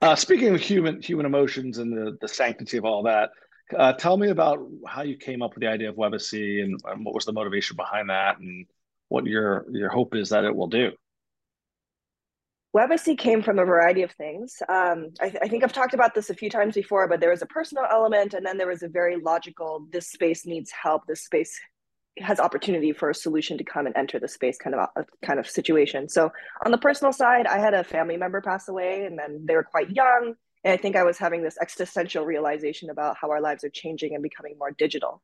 Uh, 0.00 0.14
speaking 0.14 0.54
of 0.54 0.60
human 0.60 1.02
human 1.02 1.26
emotions 1.26 1.78
and 1.78 1.92
the, 1.92 2.16
the 2.20 2.28
sanctity 2.28 2.76
of 2.76 2.84
all 2.84 3.02
that, 3.04 3.30
uh, 3.76 3.92
tell 3.94 4.16
me 4.16 4.28
about 4.28 4.60
how 4.86 5.02
you 5.02 5.16
came 5.16 5.42
up 5.42 5.54
with 5.54 5.62
the 5.62 5.68
idea 5.68 5.88
of 5.88 5.96
Webacy 5.96 6.60
and, 6.60 6.80
and, 6.84 7.04
what 7.04 7.14
was 7.14 7.24
the 7.24 7.32
motivation 7.32 7.76
behind 7.76 8.10
that, 8.10 8.38
and 8.38 8.66
what 9.08 9.26
your 9.26 9.66
your 9.70 9.90
hope 9.90 10.14
is 10.14 10.28
that 10.30 10.44
it 10.44 10.54
will 10.54 10.68
do. 10.68 10.92
Webacy 12.74 13.16
came 13.16 13.40
from 13.40 13.60
a 13.60 13.64
variety 13.64 14.02
of 14.02 14.10
things. 14.12 14.56
Um, 14.68 15.10
I, 15.20 15.28
th- 15.28 15.42
I, 15.42 15.48
think 15.48 15.62
I've 15.62 15.72
talked 15.72 15.94
about 15.94 16.12
this 16.12 16.28
a 16.28 16.34
few 16.34 16.50
times 16.50 16.74
before, 16.74 17.06
but 17.06 17.20
there 17.20 17.30
was 17.30 17.40
a 17.40 17.46
personal 17.46 17.84
element, 17.88 18.34
and 18.34 18.44
then 18.44 18.58
there 18.58 18.66
was 18.66 18.82
a 18.82 18.88
very 18.88 19.16
logical. 19.16 19.86
This 19.92 20.08
space 20.08 20.44
needs 20.44 20.72
help. 20.72 21.06
This 21.06 21.24
space 21.24 21.56
has 22.18 22.40
opportunity 22.40 22.92
for 22.92 23.10
a 23.10 23.14
solution 23.14 23.58
to 23.58 23.64
come 23.64 23.86
and 23.86 23.96
enter 23.96 24.18
the 24.18 24.28
space 24.28 24.58
kind 24.58 24.74
of 24.74 24.88
a 24.96 25.04
kind 25.24 25.38
of 25.38 25.48
situation. 25.48 26.08
So 26.08 26.30
on 26.64 26.72
the 26.72 26.78
personal 26.78 27.12
side, 27.12 27.46
I 27.46 27.58
had 27.58 27.74
a 27.74 27.84
family 27.84 28.16
member 28.16 28.40
pass 28.40 28.68
away 28.68 29.04
and 29.04 29.18
then 29.18 29.44
they 29.46 29.54
were 29.54 29.64
quite 29.64 29.90
young. 29.90 30.34
And 30.62 30.72
I 30.72 30.76
think 30.76 30.96
I 30.96 31.02
was 31.02 31.18
having 31.18 31.42
this 31.42 31.58
existential 31.60 32.24
realization 32.24 32.90
about 32.90 33.16
how 33.20 33.30
our 33.30 33.40
lives 33.40 33.64
are 33.64 33.70
changing 33.70 34.14
and 34.14 34.22
becoming 34.22 34.56
more 34.58 34.70
digital. 34.70 35.22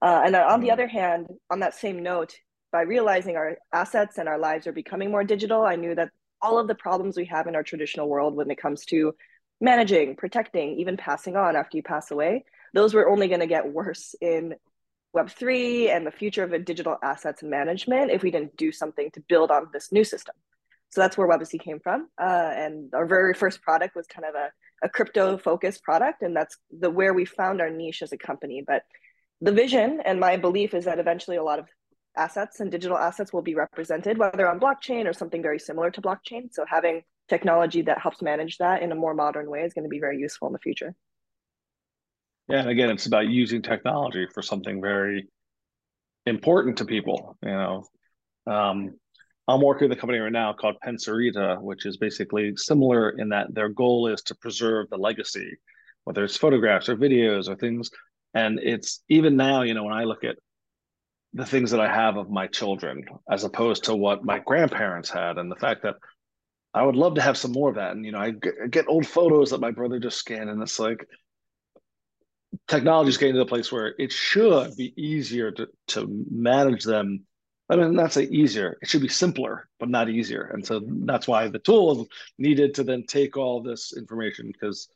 Uh, 0.00 0.22
and 0.24 0.34
on 0.34 0.60
the 0.60 0.68
mm. 0.68 0.72
other 0.72 0.88
hand, 0.88 1.26
on 1.50 1.60
that 1.60 1.74
same 1.74 2.02
note, 2.02 2.34
by 2.72 2.80
realizing 2.80 3.36
our 3.36 3.58
assets 3.72 4.16
and 4.16 4.28
our 4.28 4.38
lives 4.38 4.66
are 4.66 4.72
becoming 4.72 5.10
more 5.10 5.24
digital, 5.24 5.62
I 5.62 5.76
knew 5.76 5.94
that 5.94 6.08
all 6.42 6.58
of 6.58 6.68
the 6.68 6.74
problems 6.74 7.16
we 7.16 7.26
have 7.26 7.46
in 7.46 7.54
our 7.54 7.62
traditional 7.62 8.08
world 8.08 8.34
when 8.34 8.50
it 8.50 8.58
comes 8.58 8.84
to 8.86 9.14
managing, 9.60 10.16
protecting, 10.16 10.78
even 10.78 10.96
passing 10.96 11.36
on 11.36 11.56
after 11.56 11.76
you 11.76 11.82
pass 11.82 12.10
away, 12.10 12.44
those 12.74 12.92
were 12.92 13.08
only 13.08 13.28
going 13.28 13.40
to 13.40 13.46
get 13.46 13.72
worse 13.72 14.14
in 14.20 14.54
Web3 15.16 15.88
and 15.90 16.06
the 16.06 16.10
future 16.10 16.42
of 16.42 16.64
digital 16.64 16.98
assets 17.02 17.42
and 17.42 17.50
management 17.50 18.10
if 18.10 18.22
we 18.22 18.30
didn't 18.30 18.56
do 18.56 18.72
something 18.72 19.10
to 19.12 19.22
build 19.28 19.50
on 19.50 19.68
this 19.72 19.92
new 19.92 20.04
system. 20.04 20.34
So 20.90 21.00
that's 21.00 21.16
where 21.16 21.26
Webacy 21.26 21.58
came 21.58 21.80
from. 21.80 22.08
Uh, 22.20 22.50
and 22.54 22.92
our 22.94 23.06
very 23.06 23.34
first 23.34 23.62
product 23.62 23.94
was 23.94 24.06
kind 24.06 24.26
of 24.26 24.34
a, 24.34 24.50
a 24.82 24.88
crypto 24.88 25.38
focused 25.38 25.82
product. 25.82 26.22
And 26.22 26.36
that's 26.36 26.56
the 26.70 26.90
where 26.90 27.14
we 27.14 27.24
found 27.24 27.60
our 27.60 27.70
niche 27.70 28.02
as 28.02 28.12
a 28.12 28.18
company. 28.18 28.62
But 28.66 28.82
the 29.40 29.52
vision 29.52 30.00
and 30.04 30.20
my 30.20 30.36
belief 30.36 30.74
is 30.74 30.84
that 30.84 30.98
eventually 30.98 31.36
a 31.36 31.42
lot 31.42 31.58
of 31.58 31.66
assets 32.16 32.60
and 32.60 32.70
digital 32.70 32.98
assets 32.98 33.32
will 33.32 33.42
be 33.42 33.54
represented, 33.54 34.18
whether 34.18 34.48
on 34.48 34.60
blockchain 34.60 35.06
or 35.06 35.12
something 35.12 35.42
very 35.42 35.58
similar 35.58 35.90
to 35.90 36.02
blockchain. 36.02 36.52
So 36.52 36.64
having 36.68 37.02
technology 37.28 37.82
that 37.82 37.98
helps 37.98 38.22
manage 38.22 38.58
that 38.58 38.82
in 38.82 38.92
a 38.92 38.94
more 38.94 39.14
modern 39.14 39.48
way 39.48 39.60
is 39.60 39.72
going 39.72 39.84
to 39.84 39.88
be 39.88 40.00
very 40.00 40.18
useful 40.18 40.48
in 40.48 40.52
the 40.52 40.58
future. 40.58 40.94
Yeah, 42.48 42.60
and 42.60 42.70
again, 42.70 42.90
it's 42.90 43.06
about 43.06 43.28
using 43.28 43.62
technology 43.62 44.26
for 44.34 44.42
something 44.42 44.80
very 44.80 45.28
important 46.26 46.78
to 46.78 46.84
people. 46.84 47.36
You 47.42 47.50
know, 47.50 47.84
um, 48.46 48.98
I'm 49.48 49.60
working 49.60 49.88
with 49.88 49.96
a 49.96 50.00
company 50.00 50.18
right 50.18 50.32
now 50.32 50.52
called 50.52 50.76
Pensurita, 50.86 51.60
which 51.60 51.86
is 51.86 51.96
basically 51.96 52.56
similar 52.56 53.10
in 53.10 53.30
that 53.30 53.54
their 53.54 53.68
goal 53.68 54.08
is 54.08 54.22
to 54.22 54.34
preserve 54.34 54.90
the 54.90 54.96
legacy, 54.96 55.56
whether 56.04 56.24
it's 56.24 56.36
photographs 56.36 56.88
or 56.88 56.96
videos 56.96 57.48
or 57.48 57.56
things. 57.56 57.90
And 58.34 58.58
it's 58.60 59.02
even 59.08 59.36
now, 59.36 59.62
you 59.62 59.74
know, 59.74 59.84
when 59.84 59.94
I 59.94 60.04
look 60.04 60.24
at 60.24 60.36
the 61.34 61.46
things 61.46 61.70
that 61.70 61.80
I 61.80 61.92
have 61.92 62.16
of 62.16 62.30
my 62.30 62.46
children, 62.46 63.04
as 63.30 63.44
opposed 63.44 63.84
to 63.84 63.94
what 63.94 64.24
my 64.24 64.38
grandparents 64.38 65.10
had, 65.10 65.38
and 65.38 65.50
the 65.50 65.56
fact 65.56 65.82
that 65.82 65.96
I 66.74 66.82
would 66.82 66.96
love 66.96 67.14
to 67.14 67.22
have 67.22 67.36
some 67.36 67.52
more 67.52 67.68
of 67.70 67.76
that. 67.76 67.92
And 67.92 68.04
you 68.04 68.12
know, 68.12 68.18
I 68.18 68.32
get 68.68 68.88
old 68.88 69.06
photos 69.06 69.50
that 69.50 69.60
my 69.60 69.70
brother 69.70 69.98
just 69.98 70.18
scanned, 70.18 70.50
and 70.50 70.62
it's 70.62 70.78
like 70.78 71.06
technology 72.68 73.10
is 73.10 73.18
getting 73.18 73.34
to 73.34 73.40
the 73.40 73.46
place 73.46 73.72
where 73.72 73.94
it 73.98 74.12
should 74.12 74.76
be 74.76 74.92
easier 74.96 75.50
to 75.52 75.68
to 75.88 76.26
manage 76.30 76.84
them. 76.84 77.26
I 77.68 77.76
mean, 77.76 77.94
not 77.94 78.12
say 78.12 78.24
easier; 78.24 78.76
it 78.82 78.88
should 78.88 79.02
be 79.02 79.08
simpler, 79.08 79.68
but 79.80 79.88
not 79.88 80.10
easier. 80.10 80.50
And 80.52 80.64
so 80.64 80.82
that's 80.86 81.28
why 81.28 81.48
the 81.48 81.58
tool 81.58 82.08
needed 82.38 82.74
to 82.74 82.84
then 82.84 83.04
take 83.06 83.36
all 83.36 83.62
this 83.62 83.96
information 83.96 84.48
because 84.52 84.88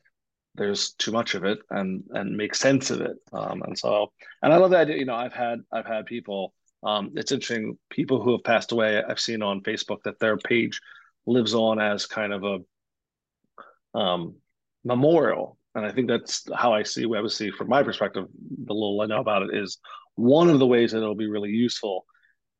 there's 0.56 0.92
too 0.92 1.12
much 1.12 1.34
of 1.34 1.44
it 1.44 1.58
and 1.70 2.04
and 2.10 2.36
make 2.36 2.54
sense 2.54 2.90
of 2.90 3.00
it. 3.00 3.16
Um, 3.32 3.62
and 3.62 3.78
so, 3.78 4.12
and 4.42 4.52
I 4.52 4.56
love 4.56 4.70
that. 4.70 4.82
Idea. 4.82 4.96
You 4.98 5.04
know, 5.06 5.14
I've 5.14 5.32
had 5.32 5.60
I've 5.72 5.86
had 5.86 6.06
people. 6.06 6.54
Um, 6.82 7.12
it's 7.16 7.32
interesting. 7.32 7.78
People 7.90 8.22
who 8.22 8.32
have 8.32 8.44
passed 8.44 8.72
away, 8.72 9.02
I've 9.02 9.20
seen 9.20 9.42
on 9.42 9.62
Facebook 9.62 10.02
that 10.04 10.18
their 10.20 10.36
page 10.36 10.80
lives 11.26 11.54
on 11.54 11.80
as 11.80 12.06
kind 12.06 12.32
of 12.32 12.44
a 12.44 13.98
um, 13.98 14.36
memorial. 14.84 15.58
And 15.74 15.84
I 15.84 15.92
think 15.92 16.08
that's 16.08 16.44
how 16.54 16.72
I 16.72 16.84
see 16.84 17.04
Webacy 17.04 17.50
from 17.50 17.68
my 17.68 17.82
perspective. 17.82 18.26
The 18.64 18.72
little 18.72 19.00
I 19.00 19.06
know 19.06 19.20
about 19.20 19.42
it 19.42 19.54
is 19.54 19.78
one 20.14 20.48
of 20.48 20.58
the 20.58 20.66
ways 20.66 20.92
that 20.92 20.98
it'll 20.98 21.14
be 21.14 21.28
really 21.28 21.50
useful 21.50 22.06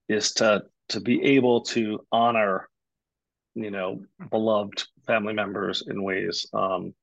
is 0.08 0.32
to 0.34 0.64
to 0.90 1.00
be 1.00 1.22
able 1.22 1.62
to 1.62 2.00
honor, 2.12 2.68
you 3.54 3.70
know, 3.70 4.02
beloved 4.30 4.84
family 5.06 5.32
members 5.32 5.82
in 5.88 6.02
ways 6.02 6.46
um, 6.52 6.94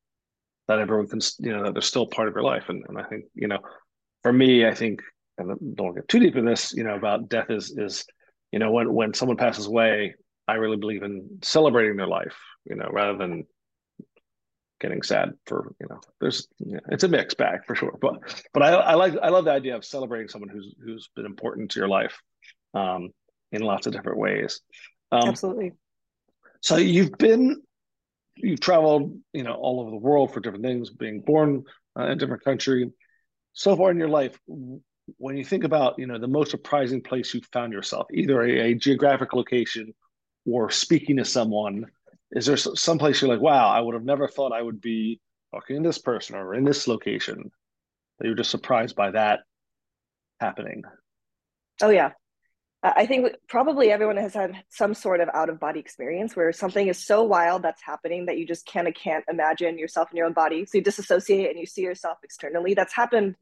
that 0.68 0.80
everyone 0.80 1.08
can, 1.08 1.20
you 1.40 1.52
know, 1.52 1.64
that 1.64 1.74
they're 1.74 1.82
still 1.82 2.08
part 2.08 2.28
of 2.28 2.36
your 2.36 2.44
life. 2.44 2.70
And, 2.70 2.84
and 2.88 2.98
I 2.98 3.04
think, 3.04 3.26
you 3.36 3.48
know, 3.48 3.60
for 4.22 4.32
me, 4.32 4.66
I 4.66 4.74
think, 4.74 5.02
and 5.38 5.76
don't 5.76 5.96
get 5.96 6.08
too 6.08 6.20
deep 6.20 6.36
in 6.36 6.46
this, 6.46 6.74
you 6.74 6.84
know, 6.84 6.96
about 6.96 7.30
death 7.30 7.50
is 7.50 7.76
is, 7.78 8.06
you 8.52 8.60
know, 8.60 8.72
when 8.72 8.94
when 8.94 9.14
someone 9.14 9.38
passes 9.38 9.66
away, 9.66 10.16
I 10.48 10.56
really 10.56 10.78
believe 10.78 11.04
in 11.04 11.40
celebrating 11.42 11.98
their 11.98 12.08
life, 12.08 12.36
you 12.66 12.76
know, 12.76 12.88
rather 12.92 13.18
than 13.18 13.46
getting 14.84 15.02
sad 15.02 15.32
for 15.46 15.74
you 15.80 15.88
know 15.90 16.02
there's 16.20 16.50
yeah, 16.60 16.80
it's 16.90 17.06
a 17.06 17.08
mixed 17.08 17.38
bag 17.38 17.62
for 17.66 17.74
sure. 17.74 17.98
But 18.02 18.16
but 18.54 18.62
I, 18.62 18.72
I 18.74 18.94
like 18.96 19.14
i 19.24 19.30
love 19.30 19.46
the 19.46 19.52
idea 19.52 19.76
of 19.78 19.86
celebrating 19.86 20.28
someone 20.28 20.50
who's 20.50 20.76
who's 20.84 21.10
been 21.16 21.26
important 21.26 21.72
to 21.72 21.80
your 21.80 21.88
life 21.88 22.20
um 22.74 23.12
in 23.54 23.62
lots 23.62 23.88
of 23.88 23.94
different 23.94 24.20
ways. 24.20 24.60
Um, 25.12 25.30
absolutely. 25.30 25.72
so 26.62 26.76
you've 26.76 27.18
been 27.18 27.62
you've 28.36 28.60
traveled 28.60 29.18
you 29.34 29.44
know 29.44 29.54
all 29.54 29.82
over 29.82 29.92
the 29.92 29.98
world 29.98 30.34
for 30.34 30.40
different 30.40 30.66
things 30.66 30.90
being 30.90 31.22
born 31.22 31.64
uh, 31.98 32.06
in 32.06 32.12
a 32.12 32.16
different 32.16 32.44
country. 32.44 32.92
So 33.54 33.76
far 33.76 33.92
in 33.92 33.98
your 33.98 34.10
life 34.10 34.38
when 35.18 35.38
you 35.38 35.44
think 35.44 35.64
about 35.64 36.00
you 36.00 36.08
know 36.08 36.18
the 36.18 36.28
most 36.28 36.52
surprising 36.52 37.02
place 37.02 37.34
you've 37.34 37.48
found 37.52 37.74
yourself 37.74 38.08
either 38.14 38.42
a, 38.42 38.72
a 38.72 38.74
geographic 38.74 39.34
location 39.34 39.94
or 40.46 40.70
speaking 40.70 41.18
to 41.18 41.26
someone 41.26 41.86
is 42.32 42.46
there 42.46 42.58
some 42.58 42.98
place 42.98 43.22
you're 43.22 43.30
like 43.30 43.42
wow 43.42 43.68
i 43.68 43.82
would 43.82 43.94
have 43.94 44.06
never 44.06 44.28
thought 44.28 44.54
i 44.54 44.62
would 44.62 44.80
be 44.80 45.20
talking 45.54 45.84
to 45.84 45.90
this 45.90 45.98
person 45.98 46.36
or 46.36 46.56
in 46.56 46.64
this 46.64 46.88
location 46.88 47.52
that 48.18 48.26
you're 48.26 48.36
just 48.36 48.52
surprised 48.52 48.96
by 48.96 49.12
that 49.12 49.42
happening? 50.40 50.84
Oh 51.82 51.90
yeah 51.90 52.12
i 52.84 53.06
think 53.06 53.28
probably 53.48 53.92
everyone 53.92 54.18
has 54.18 54.34
had 54.34 54.64
some 54.70 54.94
sort 54.94 55.22
of 55.22 55.30
out 55.34 55.50
of 55.50 55.60
body 55.60 55.80
experience 55.80 56.36
where 56.36 56.52
something 56.52 56.88
is 56.88 56.98
so 56.98 57.24
wild 57.24 57.62
that's 57.62 57.82
happening 57.82 58.26
that 58.26 58.38
you 58.38 58.46
just 58.46 58.66
kind 58.72 58.88
of 58.88 58.94
can't 58.94 59.24
imagine 59.30 59.78
yourself 59.78 60.10
in 60.12 60.18
your 60.18 60.26
own 60.26 60.34
body. 60.34 60.66
So 60.66 60.78
you 60.78 60.84
disassociate 60.84 61.50
and 61.50 61.60
you 61.60 61.66
see 61.66 61.82
yourself 61.82 62.18
externally. 62.24 62.74
That's 62.74 62.94
happened 62.94 63.36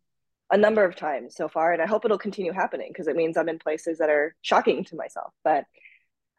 a 0.51 0.57
number 0.57 0.83
of 0.83 0.95
times 0.97 1.33
so 1.33 1.47
far 1.47 1.71
and 1.71 1.81
i 1.81 1.85
hope 1.85 2.03
it'll 2.03 2.17
continue 2.17 2.51
happening 2.51 2.89
because 2.89 3.07
it 3.07 3.15
means 3.15 3.37
i'm 3.37 3.47
in 3.47 3.57
places 3.57 3.97
that 3.97 4.09
are 4.09 4.35
shocking 4.41 4.83
to 4.83 4.95
myself. 4.95 5.31
But 5.43 5.65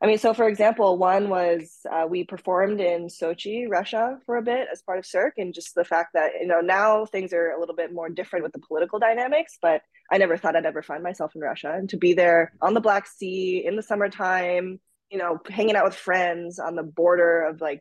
I 0.02 0.06
mean, 0.06 0.18
so 0.18 0.35
for 0.35 0.49
example, 0.49 0.99
one 0.99 1.28
was 1.28 1.78
uh, 1.88 2.06
we 2.09 2.25
performed 2.25 2.80
in 2.80 3.06
Sochi, 3.06 3.66
Russia, 3.68 4.18
for 4.26 4.37
a 4.37 4.42
bit 4.42 4.66
as 4.73 4.82
part 4.82 4.99
of 4.99 5.06
Cirque, 5.06 5.38
and 5.38 5.54
just 5.54 5.76
the 5.76 5.85
fact 5.85 6.14
that 6.14 6.32
you 6.40 6.49
know 6.49 6.61
now 6.61 7.06
things 7.06 7.32
are 7.32 7.52
a 7.52 7.61
little 7.61 7.76
bit 7.76 7.94
more 7.94 8.09
different 8.09 8.42
with 8.42 8.52
the 8.52 8.59
political 8.59 8.99
dynamics. 8.99 9.59
But 9.62 9.82
I 10.11 10.18
never 10.18 10.37
thought 10.37 10.56
I'd 10.56 10.66
ever 10.66 10.82
find 10.82 11.04
myself 11.04 11.37
in 11.37 11.40
Russia, 11.40 11.73
and 11.73 11.88
to 11.90 11.97
be 11.97 12.14
there 12.14 12.52
on 12.61 12.75
the 12.75 12.80
Black 12.80 13.06
Sea 13.06 13.62
in 13.64 13.76
the 13.76 13.82
summertime, 13.82 14.80
you 15.09 15.18
know, 15.18 15.38
hanging 15.49 15.76
out 15.76 15.85
with 15.85 15.94
friends 15.94 16.59
on 16.59 16.75
the 16.75 16.82
border 16.82 17.42
of 17.42 17.61
like 17.61 17.80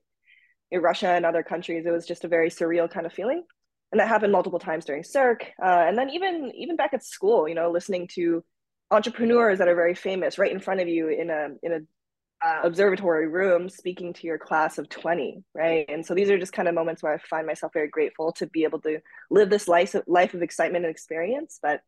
Russia 0.72 1.10
and 1.10 1.26
other 1.26 1.42
countries, 1.42 1.88
it 1.88 1.92
was 1.92 2.06
just 2.06 2.24
a 2.24 2.28
very 2.28 2.52
surreal 2.52 2.90
kind 2.90 3.08
of 3.08 3.14
feeling. 3.14 3.44
And 3.92 4.00
that 4.00 4.08
happened 4.08 4.32
multiple 4.32 4.60
times 4.60 4.86
during 4.86 5.04
Cirque, 5.04 5.52
uh, 5.60 5.86
and 5.88 5.98
then 5.98 6.12
even 6.12 6.52
even 6.56 6.76
back 6.76 6.94
at 6.94 7.04
school, 7.04 7.50
you 7.50 7.56
know, 7.56 7.72
listening 7.72 8.08
to 8.14 8.44
entrepreneurs 8.92 9.58
that 9.58 9.68
are 9.68 9.76
very 9.76 9.96
famous 9.96 10.38
right 10.38 10.52
in 10.52 10.60
front 10.60 10.82
of 10.82 10.88
you 10.88 11.08
in 11.08 11.32
a 11.32 11.48
in 11.64 11.74
a 11.74 11.80
uh, 12.44 12.62
observatory 12.64 13.28
room 13.28 13.70
speaking 13.70 14.14
to 14.14 14.28
your 14.28 14.38
class 14.38 14.78
of 14.78 14.90
20 14.90 15.44
right? 15.54 15.86
And 15.90 16.06
so 16.06 16.14
these 16.14 16.30
are 16.30 16.40
just 16.40 16.54
kind 16.54 16.68
of 16.68 16.76
moments 16.76 17.04
where 17.04 17.14
i 17.14 17.18
find 17.18 17.46
myself 17.46 17.74
very 17.74 17.88
grateful 17.88 18.32
to 18.34 18.48
be 18.48 18.64
able 18.64 18.82
to 18.82 19.00
live 19.30 19.50
this 19.50 19.68
life 19.68 19.94
of, 19.96 20.04
life 20.08 20.34
of 20.34 20.42
excitement 20.42 20.86
and 20.86 20.92
experience. 20.92 21.60
But 21.62 21.82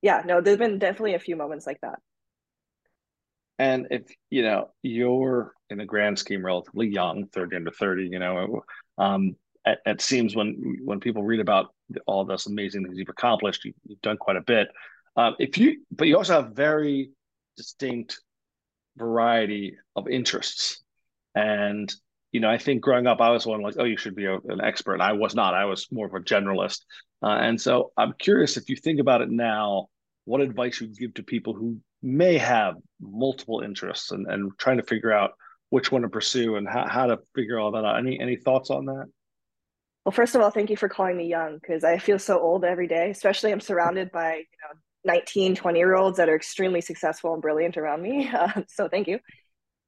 yeah 0.00 0.22
no 0.24 0.40
there's 0.40 0.58
been 0.58 0.78
definitely 0.78 1.14
a 1.14 1.20
few 1.20 1.36
moments 1.36 1.66
like 1.66 1.80
that. 1.82 1.98
And 3.58 3.88
if 3.90 4.02
you 4.30 4.42
know 4.42 4.70
you're 4.82 5.52
in 5.70 5.78
the 5.78 5.84
grand 5.84 6.18
scheme 6.18 6.44
relatively 6.44 6.88
young 6.88 7.26
30 7.26 7.56
under 7.56 7.70
30 7.70 8.08
you 8.08 8.18
know 8.18 8.64
um 8.98 9.36
it, 9.64 9.78
it 9.86 10.00
seems 10.00 10.34
when 10.34 10.78
when 10.84 11.00
people 11.00 11.22
read 11.22 11.40
about 11.40 11.74
all 12.06 12.24
those 12.24 12.46
amazing 12.46 12.84
things 12.84 12.98
you've 12.98 13.08
accomplished 13.08 13.64
you, 13.64 13.72
have 13.88 14.00
done 14.02 14.16
quite 14.16 14.36
a 14.36 14.42
bit. 14.42 14.68
Um, 15.16 15.36
if 15.38 15.58
you 15.58 15.82
but 15.90 16.08
you 16.08 16.16
also 16.16 16.40
have 16.40 16.52
very 16.52 17.10
distinct 17.56 18.20
variety 18.96 19.76
of 19.96 20.08
interests. 20.08 20.82
And, 21.34 21.92
you 22.32 22.40
know, 22.40 22.50
I 22.50 22.58
think 22.58 22.82
growing 22.82 23.06
up, 23.06 23.20
I 23.20 23.30
was 23.30 23.46
one 23.46 23.62
like, 23.62 23.76
oh, 23.78 23.84
you 23.84 23.96
should 23.96 24.14
be 24.14 24.26
a, 24.26 24.34
an 24.34 24.60
expert. 24.62 24.94
And 24.94 25.02
I 25.02 25.12
was 25.12 25.34
not. 25.34 25.54
I 25.54 25.64
was 25.64 25.88
more 25.90 26.06
of 26.06 26.14
a 26.14 26.20
generalist. 26.20 26.80
Uh, 27.22 27.38
and 27.40 27.60
so 27.60 27.92
I'm 27.96 28.14
curious 28.18 28.56
if 28.56 28.68
you 28.68 28.76
think 28.76 29.00
about 29.00 29.22
it 29.22 29.30
now, 29.30 29.88
what 30.24 30.40
advice 30.40 30.80
you 30.80 30.88
give 30.88 31.14
to 31.14 31.22
people 31.22 31.54
who 31.54 31.78
may 32.02 32.38
have 32.38 32.74
multiple 33.00 33.60
interests 33.60 34.10
and, 34.10 34.26
and 34.26 34.52
trying 34.58 34.76
to 34.76 34.82
figure 34.82 35.12
out 35.12 35.32
which 35.70 35.90
one 35.90 36.02
to 36.02 36.08
pursue 36.08 36.56
and 36.56 36.68
how, 36.68 36.86
how 36.86 37.06
to 37.06 37.18
figure 37.34 37.58
all 37.58 37.70
that 37.72 37.84
out. 37.84 37.98
Any 37.98 38.20
any 38.20 38.36
thoughts 38.36 38.68
on 38.68 38.84
that? 38.86 39.06
Well, 40.04 40.12
first 40.12 40.34
of 40.34 40.42
all, 40.42 40.50
thank 40.50 40.68
you 40.68 40.76
for 40.76 40.88
calling 40.88 41.16
me 41.16 41.28
young 41.28 41.58
because 41.58 41.82
I 41.82 41.96
feel 41.96 42.18
so 42.18 42.38
old 42.38 42.64
every 42.64 42.88
day, 42.88 43.10
especially 43.10 43.52
I'm 43.52 43.60
surrounded 43.60 44.12
by, 44.12 44.34
you 44.34 44.44
know, 44.62 44.78
19 45.04 45.56
20 45.56 45.78
year 45.78 45.94
olds 45.94 46.18
that 46.18 46.28
are 46.28 46.36
extremely 46.36 46.80
successful 46.80 47.32
and 47.32 47.42
brilliant 47.42 47.76
around 47.76 48.02
me. 48.02 48.30
Uh, 48.32 48.62
so 48.68 48.88
thank 48.88 49.08
you. 49.08 49.18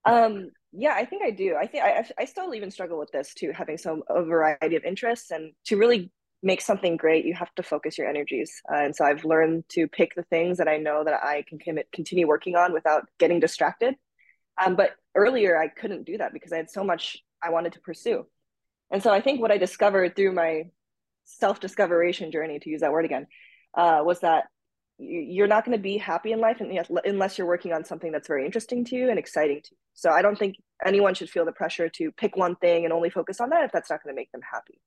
Um, 0.04 0.50
yeah 0.76 0.94
i 0.94 1.04
think 1.04 1.23
i 1.23 1.30
do. 1.30 1.54
I 1.56 1.66
think 1.66 1.85
I, 1.85 2.04
I 2.18 2.25
still 2.25 2.54
even 2.54 2.71
struggle 2.71 2.99
with 2.99 3.11
this 3.12 3.33
too 3.33 3.52
having 3.52 3.78
some 3.78 4.02
a 4.09 4.23
variety 4.23 4.76
of 4.76 4.85
interests 4.85 5.30
and 5.30 5.52
to 5.66 5.76
really 5.76 6.11
make 6.42 6.61
something 6.61 6.97
great 6.97 7.25
you 7.25 7.33
have 7.35 7.54
to 7.54 7.62
focus 7.62 7.97
your 7.97 8.09
energies. 8.09 8.61
Uh, 8.71 8.76
and 8.78 8.97
so 8.97 9.04
i've 9.04 9.25
learned 9.25 9.64
to 9.71 9.87
pick 9.88 10.14
the 10.14 10.25
things 10.25 10.59
that 10.59 10.68
i 10.68 10.76
know 10.76 11.04
that 11.04 11.23
i 11.23 11.42
can 11.49 11.59
commit, 11.59 11.88
continue 11.92 12.26
working 12.26 12.56
on 12.56 12.73
without 12.73 13.09
getting 13.18 13.40
distracted. 13.40 13.94
Um, 14.62 14.75
but 14.76 14.90
earlier 15.14 15.56
i 15.59 15.68
couldn't 15.68 16.04
do 16.04 16.18
that 16.18 16.33
because 16.33 16.52
i 16.52 16.56
had 16.56 16.71
so 16.71 16.85
much 16.85 17.18
i 17.42 17.50
wanted 17.50 17.73
to 17.75 17.80
pursue. 17.80 18.26
And 18.90 19.02
so 19.02 19.12
i 19.12 19.21
think 19.21 19.40
what 19.40 19.52
i 19.52 19.59
discovered 19.59 20.16
through 20.16 20.33
my 20.33 20.64
self-discoveration 21.25 22.33
journey 22.33 22.59
to 22.59 22.68
use 22.68 22.80
that 22.80 22.92
word 22.92 23.04
again 23.04 23.26
uh, 23.75 24.02
was 24.04 24.21
that 24.21 24.44
you're 24.98 25.48
not 25.48 25.64
going 25.64 25.76
to 25.76 25.82
be 25.82 25.98
happy 25.98 26.32
in 26.32 26.40
life 26.40 26.60
unless 27.04 27.36
you're 27.36 27.46
working 27.46 27.72
on 27.72 27.84
something 27.84 28.12
that's 28.12 28.28
very 28.28 28.46
interesting 28.46 28.84
to 28.84 28.96
you 28.96 29.10
and 29.10 29.18
exciting 29.18 29.60
to 29.62 29.70
you. 29.72 29.76
So 29.94 30.10
I 30.10 30.22
don't 30.22 30.38
think 30.38 30.56
anyone 30.84 31.14
should 31.14 31.30
feel 31.30 31.44
the 31.44 31.52
pressure 31.52 31.88
to 31.88 32.12
pick 32.12 32.36
one 32.36 32.56
thing 32.56 32.84
and 32.84 32.92
only 32.92 33.10
focus 33.10 33.40
on 33.40 33.50
that 33.50 33.64
if 33.64 33.72
that's 33.72 33.90
not 33.90 34.02
going 34.02 34.14
to 34.14 34.20
make 34.20 34.30
them 34.32 34.42
happy. 34.48 34.80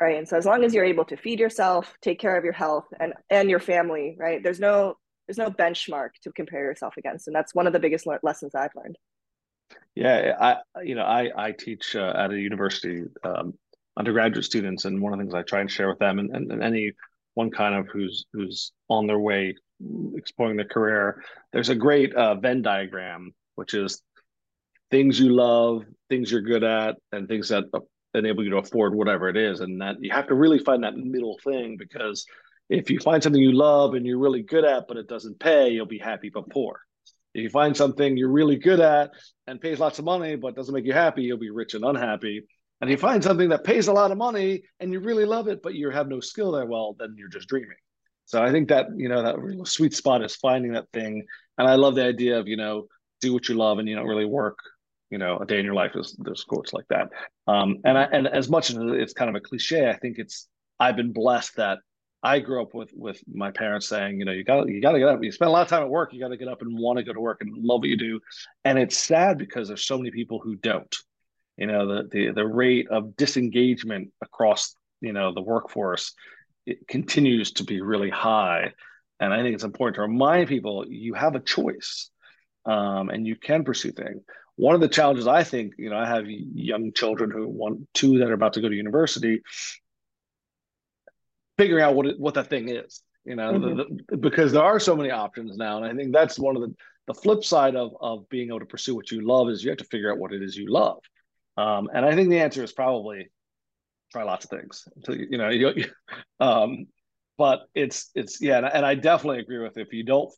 Right. 0.00 0.18
And 0.18 0.28
so 0.28 0.36
as 0.36 0.44
long 0.44 0.64
as 0.64 0.74
you're 0.74 0.84
able 0.84 1.04
to 1.06 1.16
feed 1.16 1.38
yourself, 1.38 1.96
take 2.02 2.18
care 2.18 2.36
of 2.36 2.44
your 2.44 2.52
health 2.52 2.86
and 2.98 3.14
and 3.30 3.48
your 3.48 3.60
family, 3.60 4.16
right? 4.18 4.42
There's 4.42 4.60
no 4.60 4.96
there's 5.26 5.38
no 5.38 5.50
benchmark 5.50 6.10
to 6.24 6.32
compare 6.32 6.64
yourself 6.64 6.94
against. 6.98 7.26
And 7.28 7.34
that's 7.34 7.54
one 7.54 7.66
of 7.66 7.72
the 7.72 7.78
biggest 7.78 8.06
le- 8.06 8.18
lessons 8.22 8.54
I've 8.54 8.74
learned. 8.74 8.98
Yeah, 9.94 10.34
I 10.38 10.82
you 10.82 10.94
know, 10.96 11.04
I 11.04 11.30
I 11.36 11.52
teach 11.52 11.94
uh, 11.94 12.12
at 12.16 12.32
a 12.32 12.38
university 12.38 13.04
um, 13.22 13.54
undergraduate 13.96 14.44
students 14.44 14.84
and 14.84 15.00
one 15.00 15.12
of 15.12 15.18
the 15.18 15.24
things 15.24 15.34
I 15.34 15.42
try 15.42 15.60
and 15.60 15.70
share 15.70 15.88
with 15.88 16.00
them 16.00 16.18
and, 16.18 16.34
and, 16.34 16.50
and 16.50 16.62
any 16.62 16.92
one 17.34 17.50
kind 17.50 17.74
of 17.74 17.88
who's 17.92 18.26
who's 18.32 18.72
on 18.88 19.06
their 19.06 19.18
way 19.18 19.54
exploring 20.16 20.56
their 20.56 20.66
career. 20.66 21.22
There's 21.52 21.68
a 21.68 21.74
great 21.74 22.14
uh, 22.14 22.36
Venn 22.36 22.62
diagram, 22.62 23.32
which 23.56 23.74
is 23.74 24.02
things 24.90 25.18
you 25.18 25.34
love, 25.34 25.84
things 26.08 26.30
you're 26.30 26.42
good 26.42 26.64
at, 26.64 26.96
and 27.12 27.28
things 27.28 27.48
that 27.48 27.64
enable 28.14 28.44
you 28.44 28.50
to 28.50 28.58
afford 28.58 28.94
whatever 28.94 29.28
it 29.28 29.36
is. 29.36 29.60
And 29.60 29.80
that 29.80 29.96
you 30.00 30.10
have 30.12 30.28
to 30.28 30.34
really 30.34 30.58
find 30.58 30.84
that 30.84 30.96
middle 30.96 31.38
thing 31.42 31.76
because 31.78 32.24
if 32.70 32.90
you 32.90 32.98
find 32.98 33.22
something 33.22 33.40
you 33.40 33.52
love 33.52 33.94
and 33.94 34.06
you're 34.06 34.18
really 34.18 34.42
good 34.42 34.64
at, 34.64 34.84
but 34.88 34.96
it 34.96 35.08
doesn't 35.08 35.40
pay, 35.40 35.70
you'll 35.70 35.86
be 35.86 35.98
happy 35.98 36.30
but 36.32 36.48
poor. 36.48 36.80
If 37.34 37.42
you 37.42 37.50
find 37.50 37.76
something 37.76 38.16
you're 38.16 38.30
really 38.30 38.56
good 38.56 38.80
at 38.80 39.10
and 39.46 39.60
pays 39.60 39.80
lots 39.80 39.98
of 39.98 40.04
money 40.04 40.36
but 40.36 40.54
doesn't 40.54 40.74
make 40.74 40.86
you 40.86 40.92
happy, 40.92 41.22
you'll 41.22 41.38
be 41.38 41.50
rich 41.50 41.74
and 41.74 41.84
unhappy. 41.84 42.44
And 42.84 42.90
you 42.90 42.98
find 42.98 43.24
something 43.24 43.48
that 43.48 43.64
pays 43.64 43.88
a 43.88 43.94
lot 43.94 44.10
of 44.10 44.18
money 44.18 44.62
and 44.78 44.92
you 44.92 45.00
really 45.00 45.24
love 45.24 45.48
it, 45.48 45.62
but 45.62 45.72
you 45.72 45.88
have 45.88 46.06
no 46.06 46.20
skill 46.20 46.52
there, 46.52 46.66
well, 46.66 46.94
then 46.98 47.14
you're 47.16 47.30
just 47.30 47.48
dreaming. 47.48 47.78
So 48.26 48.42
I 48.42 48.52
think 48.52 48.68
that, 48.68 48.88
you 48.94 49.08
know, 49.08 49.22
that 49.22 49.66
sweet 49.66 49.94
spot 49.94 50.22
is 50.22 50.36
finding 50.36 50.72
that 50.72 50.90
thing. 50.92 51.24
And 51.56 51.66
I 51.66 51.76
love 51.76 51.94
the 51.94 52.04
idea 52.04 52.38
of, 52.38 52.46
you 52.46 52.58
know, 52.58 52.88
do 53.22 53.32
what 53.32 53.48
you 53.48 53.54
love 53.54 53.78
and 53.78 53.88
you 53.88 53.96
don't 53.96 54.06
really 54.06 54.26
work, 54.26 54.58
you 55.08 55.16
know, 55.16 55.38
a 55.38 55.46
day 55.46 55.58
in 55.58 55.64
your 55.64 55.72
life. 55.72 55.92
is 55.94 56.14
there's 56.18 56.44
quotes 56.44 56.74
like 56.74 56.84
that. 56.90 57.08
Um, 57.46 57.78
and 57.86 57.96
I, 57.96 58.02
and 58.02 58.28
as 58.28 58.50
much 58.50 58.68
as 58.68 58.76
it's 58.78 59.14
kind 59.14 59.30
of 59.30 59.34
a 59.34 59.40
cliche, 59.40 59.88
I 59.88 59.96
think 59.96 60.18
it's, 60.18 60.46
I've 60.78 60.96
been 60.96 61.14
blessed 61.14 61.56
that 61.56 61.78
I 62.22 62.38
grew 62.38 62.60
up 62.60 62.74
with 62.74 62.90
with 62.94 63.18
my 63.26 63.50
parents 63.50 63.88
saying, 63.88 64.18
you 64.18 64.26
know, 64.26 64.32
you 64.32 64.44
got 64.44 64.68
you 64.68 64.82
got 64.82 64.92
to 64.92 64.98
get 64.98 65.08
up. 65.08 65.24
You 65.24 65.32
spend 65.32 65.48
a 65.48 65.52
lot 65.52 65.62
of 65.62 65.68
time 65.68 65.82
at 65.82 65.90
work. 65.90 66.12
You 66.12 66.20
got 66.20 66.28
to 66.28 66.38
get 66.38 66.48
up 66.48 66.60
and 66.60 66.78
want 66.78 66.98
to 66.98 67.02
go 67.02 67.14
to 67.14 67.20
work 67.20 67.38
and 67.40 67.50
love 67.56 67.80
what 67.80 67.88
you 67.88 67.98
do. 67.98 68.20
And 68.64 68.78
it's 68.78 68.96
sad 68.98 69.38
because 69.38 69.68
there's 69.68 69.84
so 69.84 69.96
many 69.96 70.10
people 70.10 70.38
who 70.38 70.56
don't. 70.56 70.94
You 71.56 71.66
know, 71.66 71.86
the 71.86 72.08
the 72.10 72.32
the 72.32 72.46
rate 72.46 72.88
of 72.90 73.16
disengagement 73.16 74.12
across 74.20 74.74
you 75.00 75.12
know 75.12 75.32
the 75.32 75.42
workforce 75.42 76.12
it 76.66 76.88
continues 76.88 77.52
to 77.52 77.64
be 77.64 77.82
really 77.82 78.10
high. 78.10 78.72
And 79.20 79.32
I 79.32 79.42
think 79.42 79.54
it's 79.54 79.64
important 79.64 79.96
to 79.96 80.02
remind 80.02 80.48
people 80.48 80.86
you 80.88 81.14
have 81.14 81.34
a 81.34 81.40
choice, 81.40 82.10
um, 82.64 83.10
and 83.10 83.26
you 83.26 83.36
can 83.36 83.64
pursue 83.64 83.92
things. 83.92 84.22
One 84.56 84.74
of 84.74 84.80
the 84.80 84.88
challenges 84.88 85.26
I 85.26 85.44
think, 85.44 85.74
you 85.78 85.90
know, 85.90 85.96
I 85.96 86.06
have 86.06 86.24
young 86.26 86.92
children 86.92 87.30
who 87.30 87.48
want 87.48 87.86
two 87.92 88.18
that 88.18 88.30
are 88.30 88.34
about 88.34 88.54
to 88.54 88.60
go 88.60 88.68
to 88.68 88.74
university, 88.74 89.42
figuring 91.58 91.84
out 91.84 91.94
what 91.94 92.06
it, 92.06 92.18
what 92.18 92.34
that 92.34 92.48
thing 92.48 92.68
is 92.68 93.02
you 93.24 93.36
know 93.36 93.52
mm-hmm. 93.52 93.76
the, 93.76 94.02
the, 94.08 94.16
because 94.16 94.52
there 94.52 94.62
are 94.62 94.78
so 94.78 94.94
many 94.96 95.10
options 95.10 95.56
now 95.56 95.76
and 95.76 95.86
i 95.86 95.94
think 95.94 96.12
that's 96.12 96.38
one 96.38 96.56
of 96.56 96.62
the 96.62 96.74
the 97.06 97.14
flip 97.14 97.44
side 97.44 97.76
of 97.76 97.92
of 98.00 98.28
being 98.28 98.48
able 98.48 98.60
to 98.60 98.66
pursue 98.66 98.94
what 98.94 99.10
you 99.10 99.26
love 99.26 99.48
is 99.48 99.62
you 99.62 99.70
have 99.70 99.78
to 99.78 99.84
figure 99.84 100.10
out 100.10 100.18
what 100.18 100.32
it 100.32 100.42
is 100.42 100.56
you 100.56 100.70
love 100.70 100.98
um, 101.56 101.88
and 101.94 102.04
i 102.04 102.14
think 102.14 102.30
the 102.30 102.40
answer 102.40 102.62
is 102.62 102.72
probably 102.72 103.30
try 104.12 104.22
lots 104.22 104.44
of 104.44 104.50
things 104.50 104.86
until 104.96 105.16
you, 105.16 105.26
you 105.30 105.38
know 105.38 105.48
you, 105.48 105.72
um, 106.40 106.86
but 107.38 107.66
it's 107.74 108.10
it's 108.14 108.40
yeah 108.40 108.58
and, 108.58 108.66
and 108.66 108.86
i 108.86 108.94
definitely 108.94 109.40
agree 109.40 109.58
with 109.58 109.76
if 109.76 109.92
you 109.92 110.04
don't 110.04 110.32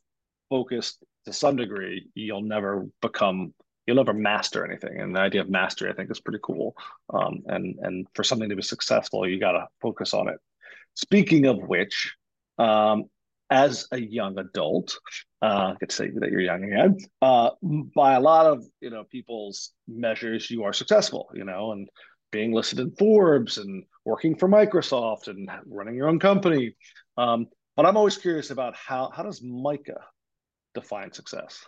focus 0.49 0.97
to 1.25 1.33
some 1.33 1.55
degree 1.55 2.07
you'll 2.15 2.41
never 2.41 2.87
become 3.01 3.53
you'll 3.87 3.95
never 3.95 4.13
master 4.13 4.65
anything. 4.65 4.99
And 4.99 5.15
the 5.15 5.21
idea 5.21 5.41
of 5.41 5.49
mastery 5.49 5.89
i 5.89 5.93
think 5.93 6.11
is 6.11 6.19
pretty 6.19 6.39
cool. 6.43 6.75
Um, 7.11 7.41
and 7.47 7.79
and 7.81 8.07
for 8.13 8.23
something 8.23 8.49
to 8.49 8.55
be 8.55 8.61
successful 8.61 9.27
you 9.27 9.39
got 9.39 9.53
to 9.53 9.67
focus 9.81 10.13
on 10.13 10.27
it. 10.27 10.37
Speaking 10.93 11.45
of 11.45 11.57
which, 11.57 12.15
um, 12.57 13.05
as 13.49 13.87
a 13.91 13.99
young 13.99 14.37
adult, 14.39 14.97
uh, 15.41 15.73
I 15.73 15.75
could 15.79 15.91
say 15.91 16.09
that 16.09 16.31
you're 16.31 16.41
young 16.41 16.63
again. 16.63 16.97
Uh, 17.21 17.51
by 17.95 18.13
a 18.13 18.19
lot 18.19 18.45
of 18.45 18.63
you 18.81 18.89
know 18.89 19.03
people's 19.03 19.71
measures, 19.87 20.49
you 20.49 20.63
are 20.63 20.73
successful. 20.73 21.29
You 21.33 21.45
know, 21.45 21.71
and 21.71 21.87
being 22.31 22.53
listed 22.53 22.79
in 22.79 22.91
Forbes 22.91 23.57
and 23.57 23.83
working 24.05 24.35
for 24.35 24.49
Microsoft 24.49 25.27
and 25.27 25.49
running 25.67 25.95
your 25.95 26.07
own 26.09 26.19
company. 26.19 26.75
Um, 27.17 27.47
but 27.75 27.85
I'm 27.85 27.97
always 27.97 28.17
curious 28.17 28.49
about 28.49 28.75
how 28.75 29.11
how 29.15 29.23
does 29.23 29.41
Maika 29.41 29.97
define 30.73 31.11
success? 31.13 31.63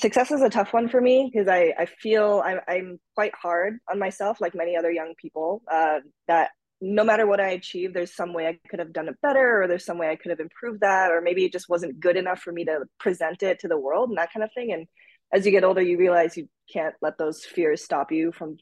Success 0.00 0.30
is 0.30 0.42
a 0.42 0.50
tough 0.50 0.72
one 0.72 0.88
for 0.88 1.00
me 1.00 1.28
because 1.32 1.48
I, 1.48 1.74
I 1.76 1.86
feel 1.86 2.40
I'm, 2.44 2.60
I'm 2.68 3.00
quite 3.16 3.34
hard 3.34 3.78
on 3.90 3.98
myself, 3.98 4.40
like 4.40 4.54
many 4.54 4.76
other 4.76 4.92
young 4.92 5.14
people. 5.20 5.60
Uh, 5.68 5.98
that 6.28 6.50
no 6.80 7.04
matter 7.04 7.26
what 7.26 7.40
I 7.40 7.50
achieve, 7.50 7.92
there's 7.92 8.14
some 8.14 8.32
way 8.32 8.46
I 8.46 8.58
could 8.68 8.78
have 8.78 8.92
done 8.92 9.08
it 9.08 9.20
better, 9.20 9.62
or 9.62 9.66
there's 9.66 9.84
some 9.84 9.98
way 9.98 10.10
I 10.10 10.16
could 10.16 10.30
have 10.30 10.40
improved 10.40 10.80
that, 10.80 11.10
or 11.10 11.20
maybe 11.20 11.44
it 11.44 11.52
just 11.52 11.68
wasn't 11.68 11.98
good 11.98 12.16
enough 12.16 12.40
for 12.40 12.52
me 12.52 12.64
to 12.66 12.84
present 13.00 13.42
it 13.42 13.60
to 13.60 13.68
the 13.68 13.78
world 13.78 14.10
and 14.10 14.18
that 14.18 14.32
kind 14.32 14.44
of 14.44 14.52
thing. 14.52 14.72
And 14.72 14.86
as 15.32 15.44
you 15.44 15.52
get 15.52 15.64
older, 15.64 15.82
you 15.82 15.98
realize 15.98 16.36
you 16.36 16.48
can't 16.72 16.94
let 17.02 17.18
those 17.18 17.44
fears 17.44 17.82
stop 17.82 18.12
you 18.12 18.32
from 18.32 18.58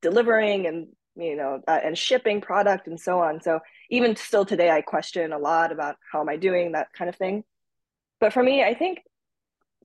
delivering 0.00 0.66
and 0.66 0.86
you 1.16 1.34
know 1.34 1.60
uh, 1.66 1.80
and 1.82 1.98
shipping 1.98 2.40
product 2.40 2.86
and 2.86 2.98
so 2.98 3.20
on. 3.20 3.42
So 3.42 3.60
even 3.90 4.16
still 4.16 4.46
today, 4.46 4.70
I 4.70 4.80
question 4.80 5.32
a 5.32 5.38
lot 5.38 5.72
about 5.72 5.96
how 6.10 6.20
am 6.20 6.28
I 6.28 6.36
doing 6.36 6.72
that 6.72 6.88
kind 6.92 7.08
of 7.08 7.16
thing. 7.16 7.44
But 8.20 8.32
for 8.32 8.42
me, 8.42 8.64
I 8.64 8.74
think 8.74 9.00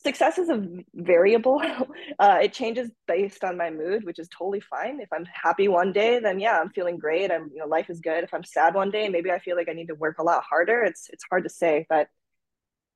success 0.04 0.38
is 0.38 0.50
a 0.50 0.66
variable. 0.94 1.62
Uh, 2.20 2.40
it 2.44 2.54
changes 2.54 2.92
based 3.08 3.44
on 3.44 3.58
my 3.58 3.70
mood, 3.70 4.04
which 4.06 4.20
is 4.20 4.30
totally 4.30 4.60
fine. 4.60 5.00
If 5.00 5.12
I'm 5.12 5.26
happy 5.26 5.68
one 5.68 5.92
day, 5.92 6.20
then 6.20 6.40
yeah, 6.40 6.60
I'm 6.60 6.70
feeling 6.70 6.98
great. 6.98 7.32
I'm, 7.32 7.50
you 7.52 7.60
know, 7.60 7.66
life 7.66 7.90
is 7.90 8.00
good. 8.00 8.24
If 8.24 8.34
I'm 8.34 8.44
sad 8.44 8.76
one 8.76 8.92
day, 8.92 9.10
maybe 9.10 9.32
I 9.32 9.40
feel 9.40 9.56
like 9.56 9.68
I 9.68 9.74
need 9.74 9.88
to 9.88 9.96
work 9.96 10.20
a 10.20 10.24
lot 10.24 10.44
harder. 10.44 10.84
It's 10.84 11.10
it's 11.12 11.24
hard 11.30 11.44
to 11.44 11.50
say, 11.50 11.86
but 11.90 12.08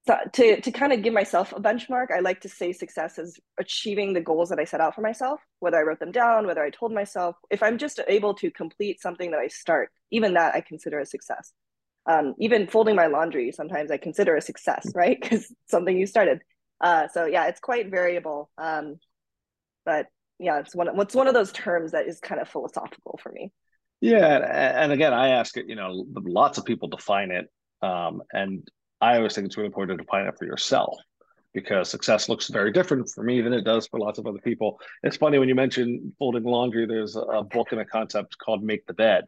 so 0.07 0.17
to 0.33 0.61
to 0.61 0.71
kind 0.71 0.93
of 0.93 1.01
give 1.01 1.13
myself 1.13 1.51
a 1.51 1.59
benchmark, 1.59 2.11
I 2.15 2.19
like 2.19 2.41
to 2.41 2.49
say 2.49 2.71
success 2.71 3.17
is 3.17 3.39
achieving 3.59 4.13
the 4.13 4.21
goals 4.21 4.49
that 4.49 4.59
I 4.59 4.65
set 4.65 4.81
out 4.81 4.95
for 4.95 5.01
myself, 5.01 5.41
whether 5.59 5.77
I 5.77 5.81
wrote 5.81 5.99
them 5.99 6.11
down, 6.11 6.47
whether 6.47 6.63
I 6.63 6.69
told 6.69 6.93
myself. 6.93 7.35
If 7.49 7.63
I'm 7.63 7.77
just 7.77 7.99
able 8.07 8.33
to 8.35 8.51
complete 8.51 9.01
something 9.01 9.31
that 9.31 9.39
I 9.39 9.47
start, 9.47 9.89
even 10.11 10.33
that 10.35 10.55
I 10.55 10.61
consider 10.61 10.99
a 10.99 11.05
success. 11.05 11.51
Um, 12.05 12.35
even 12.39 12.67
folding 12.67 12.95
my 12.95 13.07
laundry, 13.07 13.51
sometimes 13.51 13.91
I 13.91 13.97
consider 13.97 14.35
a 14.37 14.41
success, 14.41 14.89
right? 14.95 15.19
Because 15.19 15.53
something 15.67 15.97
you 15.97 16.05
started 16.05 16.41
uh, 16.81 17.07
so 17.07 17.25
yeah, 17.25 17.47
it's 17.47 17.59
quite 17.59 17.89
variable. 17.89 18.49
Um, 18.57 18.99
but 19.85 20.07
yeah, 20.39 20.59
it's 20.59 20.75
one. 20.75 20.95
What's 20.95 21.15
one 21.15 21.27
of 21.27 21.33
those 21.33 21.51
terms 21.51 21.91
that 21.91 22.07
is 22.07 22.19
kind 22.19 22.39
of 22.41 22.47
philosophical 22.47 23.19
for 23.21 23.31
me. 23.31 23.51
Yeah, 23.99 24.81
and 24.83 24.91
again, 24.91 25.13
I 25.13 25.29
ask 25.29 25.57
it. 25.57 25.67
You 25.67 25.75
know, 25.75 26.05
lots 26.13 26.57
of 26.57 26.65
people 26.65 26.87
define 26.87 27.31
it, 27.31 27.47
um, 27.81 28.21
and 28.31 28.67
I 29.01 29.17
always 29.17 29.33
think 29.33 29.47
it's 29.47 29.57
really 29.57 29.67
important 29.67 29.97
to 29.97 30.03
define 30.03 30.27
it 30.27 30.37
for 30.37 30.45
yourself 30.45 30.97
because 31.53 31.89
success 31.89 32.29
looks 32.29 32.49
very 32.49 32.71
different 32.71 33.09
for 33.09 33.23
me 33.23 33.41
than 33.41 33.53
it 33.53 33.63
does 33.63 33.87
for 33.87 33.99
lots 33.99 34.19
of 34.19 34.27
other 34.27 34.39
people. 34.39 34.79
It's 35.01 35.17
funny 35.17 35.39
when 35.39 35.49
you 35.49 35.55
mention 35.55 36.13
folding 36.19 36.43
laundry. 36.43 36.85
There's 36.85 37.15
a 37.15 37.41
book 37.41 37.71
and 37.71 37.81
a 37.81 37.85
concept 37.85 38.37
called 38.37 38.63
"Make 38.63 38.85
the 38.85 38.93
Bed," 38.93 39.25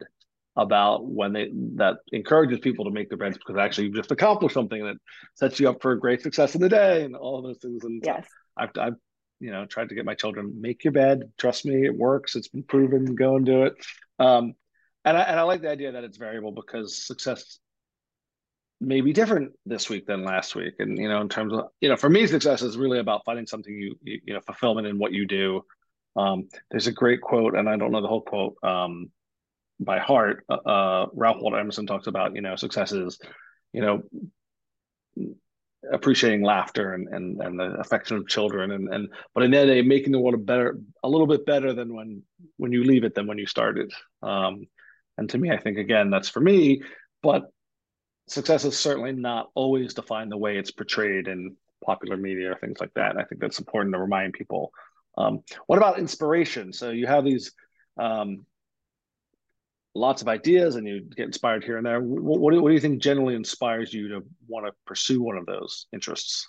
about 0.60 1.06
when 1.06 1.32
they 1.32 1.50
that 1.76 1.96
encourages 2.12 2.58
people 2.60 2.84
to 2.84 2.90
make 2.90 3.08
their 3.08 3.16
beds 3.16 3.38
because 3.38 3.58
actually 3.58 3.84
you've 3.84 3.96
just 3.96 4.10
accomplished 4.10 4.52
something 4.52 4.84
that 4.84 4.96
sets 5.34 5.58
you 5.58 5.70
up 5.70 5.80
for 5.80 5.96
great 5.96 6.20
success 6.20 6.54
in 6.54 6.60
the 6.60 6.68
day 6.68 7.02
and 7.02 7.16
all 7.16 7.38
of 7.38 7.44
those 7.44 7.58
things. 7.58 7.82
And 7.82 8.02
yes. 8.04 8.26
I've, 8.56 8.70
I've 8.78 8.94
you 9.40 9.50
know 9.50 9.64
tried 9.64 9.88
to 9.88 9.94
get 9.94 10.04
my 10.04 10.14
children 10.14 10.60
make 10.60 10.84
your 10.84 10.92
bed. 10.92 11.22
Trust 11.38 11.64
me, 11.64 11.86
it 11.86 11.96
works. 11.96 12.36
It's 12.36 12.48
been 12.48 12.62
proven. 12.62 13.14
Go 13.14 13.36
and 13.36 13.46
do 13.46 13.64
it. 13.64 13.74
Um, 14.18 14.52
and 15.06 15.16
I, 15.16 15.22
and 15.22 15.40
I 15.40 15.44
like 15.44 15.62
the 15.62 15.70
idea 15.70 15.92
that 15.92 16.04
it's 16.04 16.18
variable 16.18 16.52
because 16.52 17.06
success 17.06 17.58
may 18.82 19.00
be 19.00 19.14
different 19.14 19.52
this 19.64 19.88
week 19.88 20.06
than 20.06 20.24
last 20.24 20.54
week. 20.54 20.74
And 20.78 20.98
you 20.98 21.08
know, 21.08 21.22
in 21.22 21.30
terms 21.30 21.54
of 21.54 21.68
you 21.80 21.88
know, 21.88 21.96
for 21.96 22.10
me, 22.10 22.26
success 22.26 22.60
is 22.60 22.76
really 22.76 22.98
about 22.98 23.24
finding 23.24 23.46
something 23.46 23.72
you 23.72 23.96
you, 24.02 24.20
you 24.26 24.34
know 24.34 24.40
fulfillment 24.40 24.86
in 24.86 24.98
what 24.98 25.12
you 25.12 25.26
do. 25.26 25.64
Um, 26.16 26.48
there's 26.70 26.86
a 26.86 26.92
great 26.92 27.22
quote, 27.22 27.56
and 27.56 27.66
I 27.66 27.78
don't 27.78 27.92
know 27.92 28.02
the 28.02 28.08
whole 28.08 28.20
quote. 28.20 28.56
Um, 28.62 29.10
by 29.80 29.98
heart, 29.98 30.44
uh, 30.48 30.54
uh, 30.54 31.06
Ralph 31.14 31.38
Waldo 31.40 31.56
Emerson 31.56 31.86
talks 31.86 32.06
about 32.06 32.36
you 32.36 32.42
know 32.42 32.54
successes, 32.54 33.18
you 33.72 33.80
know, 33.80 34.02
appreciating 35.90 36.42
laughter 36.42 36.92
and 36.94 37.08
and 37.08 37.40
and 37.40 37.58
the 37.58 37.72
affection 37.80 38.18
of 38.18 38.28
children 38.28 38.70
and 38.70 38.92
and 38.92 39.08
but 39.34 39.42
in 39.42 39.50
the 39.50 39.58
end, 39.58 39.88
making 39.88 40.12
the 40.12 40.18
world 40.18 40.34
a 40.34 40.38
better 40.38 40.78
a 41.02 41.08
little 41.08 41.26
bit 41.26 41.46
better 41.46 41.72
than 41.72 41.94
when 41.94 42.22
when 42.58 42.72
you 42.72 42.84
leave 42.84 43.04
it 43.04 43.14
than 43.14 43.26
when 43.26 43.38
you 43.38 43.46
started. 43.46 43.90
Um, 44.22 44.66
and 45.16 45.28
to 45.30 45.38
me, 45.38 45.50
I 45.50 45.58
think 45.58 45.78
again 45.78 46.10
that's 46.10 46.28
for 46.28 46.40
me, 46.40 46.82
but 47.22 47.50
success 48.28 48.64
is 48.64 48.78
certainly 48.78 49.12
not 49.12 49.50
always 49.54 49.94
defined 49.94 50.30
the 50.30 50.36
way 50.36 50.56
it's 50.56 50.70
portrayed 50.70 51.26
in 51.26 51.56
popular 51.84 52.16
media 52.16 52.52
or 52.52 52.56
things 52.56 52.80
like 52.80 52.92
that. 52.94 53.10
And 53.10 53.18
I 53.18 53.24
think 53.24 53.40
that's 53.40 53.58
important 53.58 53.94
to 53.94 54.00
remind 54.00 54.34
people. 54.34 54.72
Um, 55.18 55.40
what 55.66 55.78
about 55.78 55.98
inspiration? 55.98 56.72
So 56.72 56.90
you 56.90 57.06
have 57.06 57.24
these 57.24 57.52
um, 57.98 58.46
lots 59.94 60.22
of 60.22 60.28
ideas 60.28 60.76
and 60.76 60.86
you 60.86 61.00
get 61.00 61.26
inspired 61.26 61.64
here 61.64 61.76
and 61.76 61.86
there. 61.86 62.00
What, 62.00 62.40
what, 62.40 62.52
do, 62.52 62.62
what 62.62 62.68
do 62.68 62.74
you 62.74 62.80
think 62.80 63.02
generally 63.02 63.34
inspires 63.34 63.92
you 63.92 64.08
to 64.08 64.24
want 64.48 64.66
to 64.66 64.72
pursue 64.86 65.22
one 65.22 65.36
of 65.36 65.46
those 65.46 65.86
interests? 65.92 66.48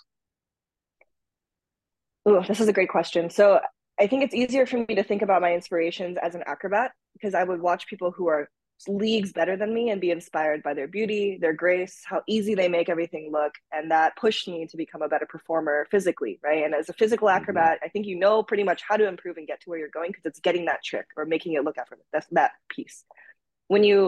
Oh, 2.24 2.42
this 2.46 2.60
is 2.60 2.68
a 2.68 2.72
great 2.72 2.88
question. 2.88 3.30
So 3.30 3.60
I 4.00 4.06
think 4.06 4.22
it's 4.22 4.34
easier 4.34 4.64
for 4.64 4.78
me 4.78 4.94
to 4.94 5.02
think 5.02 5.22
about 5.22 5.42
my 5.42 5.52
inspirations 5.52 6.18
as 6.22 6.34
an 6.34 6.44
acrobat 6.46 6.92
because 7.14 7.34
I 7.34 7.42
would 7.42 7.60
watch 7.60 7.86
people 7.88 8.12
who 8.12 8.28
are 8.28 8.48
leagues 8.88 9.32
better 9.32 9.56
than 9.56 9.72
me 9.72 9.90
and 9.90 10.00
be 10.00 10.10
inspired 10.10 10.62
by 10.62 10.74
their 10.74 10.88
beauty, 10.88 11.38
their 11.40 11.52
grace, 11.52 12.02
how 12.04 12.20
easy 12.26 12.54
they 12.54 12.68
make 12.68 12.88
everything 12.88 13.30
look. 13.30 13.52
And 13.72 13.90
that 13.90 14.16
pushed 14.16 14.48
me 14.48 14.66
to 14.66 14.76
become 14.76 15.02
a 15.02 15.08
better 15.08 15.26
performer 15.26 15.86
physically, 15.90 16.40
right? 16.42 16.64
And 16.64 16.74
as 16.74 16.88
a 16.88 16.92
physical 16.92 17.28
mm-hmm. 17.28 17.42
acrobat. 17.42 17.78
I 17.84 17.88
think 17.88 18.06
you 18.06 18.18
know 18.18 18.42
pretty 18.42 18.64
much 18.64 18.82
how 18.88 18.96
to 18.96 19.06
improve 19.06 19.36
and 19.36 19.46
get 19.46 19.60
to 19.62 19.70
where 19.70 19.78
you're 19.78 19.88
going 19.88 20.10
because 20.10 20.26
it's 20.26 20.40
getting 20.40 20.64
that 20.66 20.82
trick 20.82 21.06
or 21.16 21.24
making 21.24 21.54
it 21.54 21.64
look 21.64 21.78
effortless. 21.78 22.06
That's 22.12 22.26
that 22.32 22.52
piece 22.68 23.04
when 23.72 23.84
you 23.84 23.98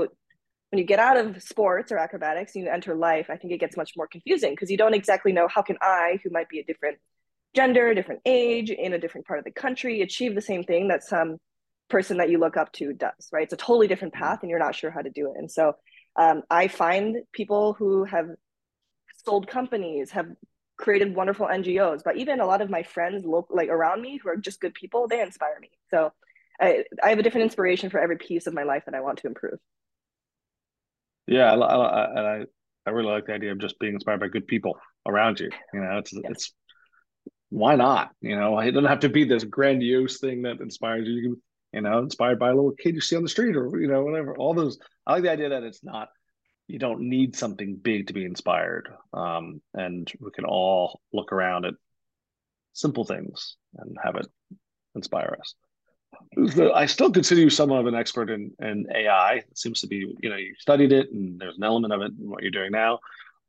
when 0.71 0.79
you 0.81 0.85
get 0.95 0.99
out 1.09 1.17
of 1.23 1.43
sports 1.43 1.93
or 1.93 1.99
acrobatics 1.99 2.55
and 2.55 2.65
you 2.65 2.71
enter 2.71 2.95
life, 2.97 3.27
I 3.31 3.37
think 3.37 3.53
it 3.53 3.61
gets 3.65 3.77
much 3.77 3.93
more 3.97 4.09
confusing 4.15 4.53
because 4.53 4.71
you 4.73 4.77
don't 4.77 4.95
exactly 4.95 5.33
know 5.39 5.47
how 5.55 5.63
can 5.63 5.77
I, 5.81 6.19
who 6.23 6.31
might 6.37 6.49
be 6.49 6.59
a 6.61 6.65
different 6.65 6.99
gender, 7.55 7.95
different 7.95 8.23
age, 8.27 8.71
in 8.71 8.93
a 8.93 8.99
different 8.99 9.27
part 9.27 9.39
of 9.39 9.45
the 9.45 9.53
country, 9.53 9.95
achieve 10.03 10.35
the 10.35 10.41
same 10.51 10.65
thing 10.65 10.89
that 10.89 11.03
some 11.05 11.31
person 11.89 12.17
that 12.19 12.29
you 12.31 12.39
look 12.39 12.57
up 12.57 12.71
to 12.73 12.93
does, 12.93 13.23
right? 13.33 13.45
It's 13.45 13.53
a 13.53 13.57
totally 13.69 13.89
different 13.89 14.15
path 14.15 14.41
and 14.43 14.51
you're 14.51 14.59
not 14.67 14.75
sure 14.75 14.91
how 14.91 15.03
to 15.03 15.11
do 15.11 15.25
it. 15.31 15.39
And 15.39 15.51
so 15.51 15.67
Um, 16.17 16.39
I 16.51 16.69
find 16.69 17.09
people 17.33 17.65
who 17.79 18.05
have 18.15 18.29
sold 19.25 19.45
companies, 19.49 20.11
have 20.13 20.29
created 20.77 21.15
wonderful 21.15 21.49
NGOs, 21.49 22.03
but 22.05 22.17
even 22.17 22.41
a 22.41 22.47
lot 22.47 22.61
of 22.63 22.71
my 22.71 22.83
friends 22.83 23.25
local, 23.25 23.57
like 23.57 23.69
around 23.69 24.03
me 24.03 24.19
who 24.21 24.29
are 24.31 24.37
just 24.37 24.61
good 24.61 24.75
people, 24.75 25.09
they 25.09 25.21
inspire 25.21 25.59
me. 25.61 25.71
So 25.93 25.99
I, 26.61 26.85
I 27.03 27.11
have 27.11 27.19
a 27.19 27.23
different 27.23 27.45
inspiration 27.45 27.91
for 27.91 27.99
every 28.01 28.17
piece 28.17 28.47
of 28.47 28.55
my 28.55 28.63
life 28.63 28.85
that 28.87 28.95
I 28.95 29.01
want 29.01 29.19
to 29.19 29.27
improve. 29.27 29.59
Yeah, 31.27 31.53
I, 31.53 31.57
I, 31.57 32.39
I, 32.39 32.45
I 32.87 32.91
really 32.91 33.11
like 33.11 33.27
the 33.27 33.35
idea 33.35 33.53
of 33.53 33.59
just 33.59 33.79
being 33.79 33.95
inspired 33.95 34.21
by 34.21 34.29
good 34.29 34.47
people 34.47 34.79
around 35.07 35.41
you. 35.41 35.51
You 35.73 35.81
know, 35.81 35.99
it's 35.99 36.13
yes. 36.13 36.23
it's 36.27 36.55
why 37.51 37.77
not? 37.77 38.11
You 38.21 38.37
know, 38.37 38.59
it 38.59 38.73
doesn't 38.73 38.89
have 38.89 39.01
to 39.01 39.09
be 39.09 39.25
this 39.25 39.45
grandiose 39.45 40.19
thing 40.19 40.43
that 40.43 40.61
inspires 40.61 41.07
you. 41.07 41.15
You 41.15 41.43
you 41.75 41.81
know, 41.81 41.99
inspired 41.99 42.39
by 42.39 42.51
a 42.51 42.55
little 42.55 42.71
kid 42.71 42.95
you 42.95 43.01
see 43.01 43.17
on 43.17 43.25
the 43.25 43.29
street 43.29 43.57
or 43.57 43.69
you 43.81 43.89
know 43.89 44.05
whatever. 44.05 44.37
All 44.37 44.55
those. 44.55 44.79
I 45.07 45.15
like 45.15 45.25
the 45.25 45.33
idea 45.33 45.49
that 45.51 45.65
it's 45.65 45.83
not. 45.83 46.09
You 46.69 46.79
don't 46.79 47.09
need 47.09 47.37
something 47.37 47.77
big 47.77 48.07
to 48.07 48.15
be 48.15 48.25
inspired, 48.25 48.89
um, 49.13 49.61
and 49.75 50.11
we 50.21 50.31
can 50.31 50.45
all 50.45 51.01
look 51.13 51.33
around 51.33 51.67
at 51.67 51.75
simple 52.73 53.05
things 53.05 53.57
and 53.77 53.97
have 54.03 54.17
it 54.17 54.27
inspire 54.95 55.37
us. 55.41 55.55
I 56.75 56.87
still 56.87 57.11
consider 57.11 57.41
you 57.41 57.51
somewhat 57.51 57.81
of 57.81 57.87
an 57.87 57.95
expert 57.95 58.31
in, 58.31 58.53
in 58.61 58.87
AI. 58.95 59.35
It 59.35 59.59
seems 59.59 59.81
to 59.83 59.87
be, 59.87 60.15
you 60.21 60.31
know, 60.31 60.37
you 60.37 60.55
studied 60.59 60.93
it 60.93 61.13
and 61.13 61.39
there's 61.39 61.57
an 61.57 61.65
element 61.65 61.93
of 61.93 62.01
it 62.03 62.13
in 62.19 62.29
what 62.29 62.43
you're 62.43 62.51
doing 62.51 62.73
now. 62.73 63.01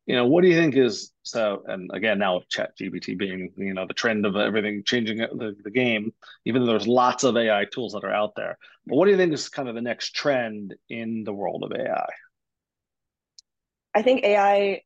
You 0.05 0.15
know, 0.15 0.27
what 0.27 0.43
do 0.43 0.49
you 0.49 0.55
think 0.55 0.75
is 0.75 1.11
so? 1.23 1.63
And 1.65 1.89
again, 1.91 2.19
now 2.19 2.35
with 2.35 2.49
Chat 2.49 2.77
GPT 2.77 3.17
being, 3.17 3.51
you 3.57 3.73
know, 3.73 3.87
the 3.87 3.93
trend 3.93 4.25
of 4.25 4.35
everything 4.35 4.83
changing 4.85 5.17
the, 5.17 5.55
the 5.63 5.71
game, 5.71 6.13
even 6.45 6.61
though 6.61 6.67
there's 6.71 6.87
lots 6.87 7.23
of 7.23 7.35
AI 7.35 7.65
tools 7.65 7.93
that 7.93 8.03
are 8.03 8.13
out 8.13 8.35
there. 8.35 8.59
But 8.85 8.97
what 8.97 9.05
do 9.05 9.11
you 9.11 9.17
think 9.17 9.33
is 9.33 9.49
kind 9.49 9.67
of 9.67 9.73
the 9.73 9.81
next 9.81 10.11
trend 10.15 10.75
in 10.89 11.23
the 11.23 11.33
world 11.33 11.63
of 11.63 11.71
AI? 11.71 12.09
I 13.95 14.01
think 14.03 14.23
AI 14.23 14.81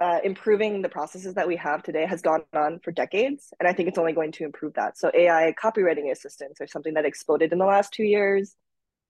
uh, 0.00 0.18
improving 0.22 0.82
the 0.82 0.88
processes 0.88 1.34
that 1.34 1.48
we 1.48 1.56
have 1.56 1.82
today 1.82 2.06
has 2.06 2.22
gone 2.22 2.44
on 2.52 2.78
for 2.80 2.92
decades, 2.92 3.52
and 3.58 3.68
I 3.68 3.72
think 3.72 3.88
it's 3.88 3.98
only 3.98 4.12
going 4.12 4.32
to 4.32 4.44
improve 4.44 4.74
that. 4.74 4.96
So 4.96 5.10
AI 5.12 5.54
copywriting 5.60 6.10
assistants 6.10 6.60
are 6.60 6.66
something 6.66 6.94
that 6.94 7.04
exploded 7.04 7.52
in 7.52 7.58
the 7.58 7.64
last 7.64 7.92
two 7.92 8.04
years. 8.04 8.54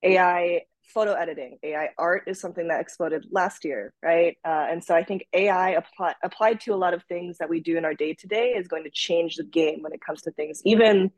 AI 0.03 0.63
photo 0.95 1.13
editing, 1.13 1.59
AI 1.63 1.91
art 1.99 2.25
is 2.27 2.41
something 2.41 2.69
that 2.69 2.81
exploded 2.81 3.27
last 3.31 3.65
year, 3.65 3.93
right? 4.03 4.37
Uh, 4.45 4.67
and 4.71 4.83
so 4.83 4.95
I 4.95 5.05
think 5.05 5.27
AI 5.35 5.71
apply, 5.71 6.15
applied 6.25 6.61
to 6.63 6.73
a 6.73 6.77
lot 6.77 6.95
of 6.95 7.03
things 7.05 7.39
that 7.39 7.51
we 7.51 7.61
do 7.61 7.77
in 7.77 7.85
our 7.85 7.95
day 7.95 8.15
to 8.15 8.27
day 8.27 8.51
is 8.51 8.69
going 8.69 8.85
to 8.85 8.91
change 8.91 9.37
the 9.37 9.45
game 9.45 9.83
when 9.83 9.93
it 9.93 10.01
comes 10.01 10.23
to 10.23 10.31
things, 10.31 10.63
even 10.65 11.11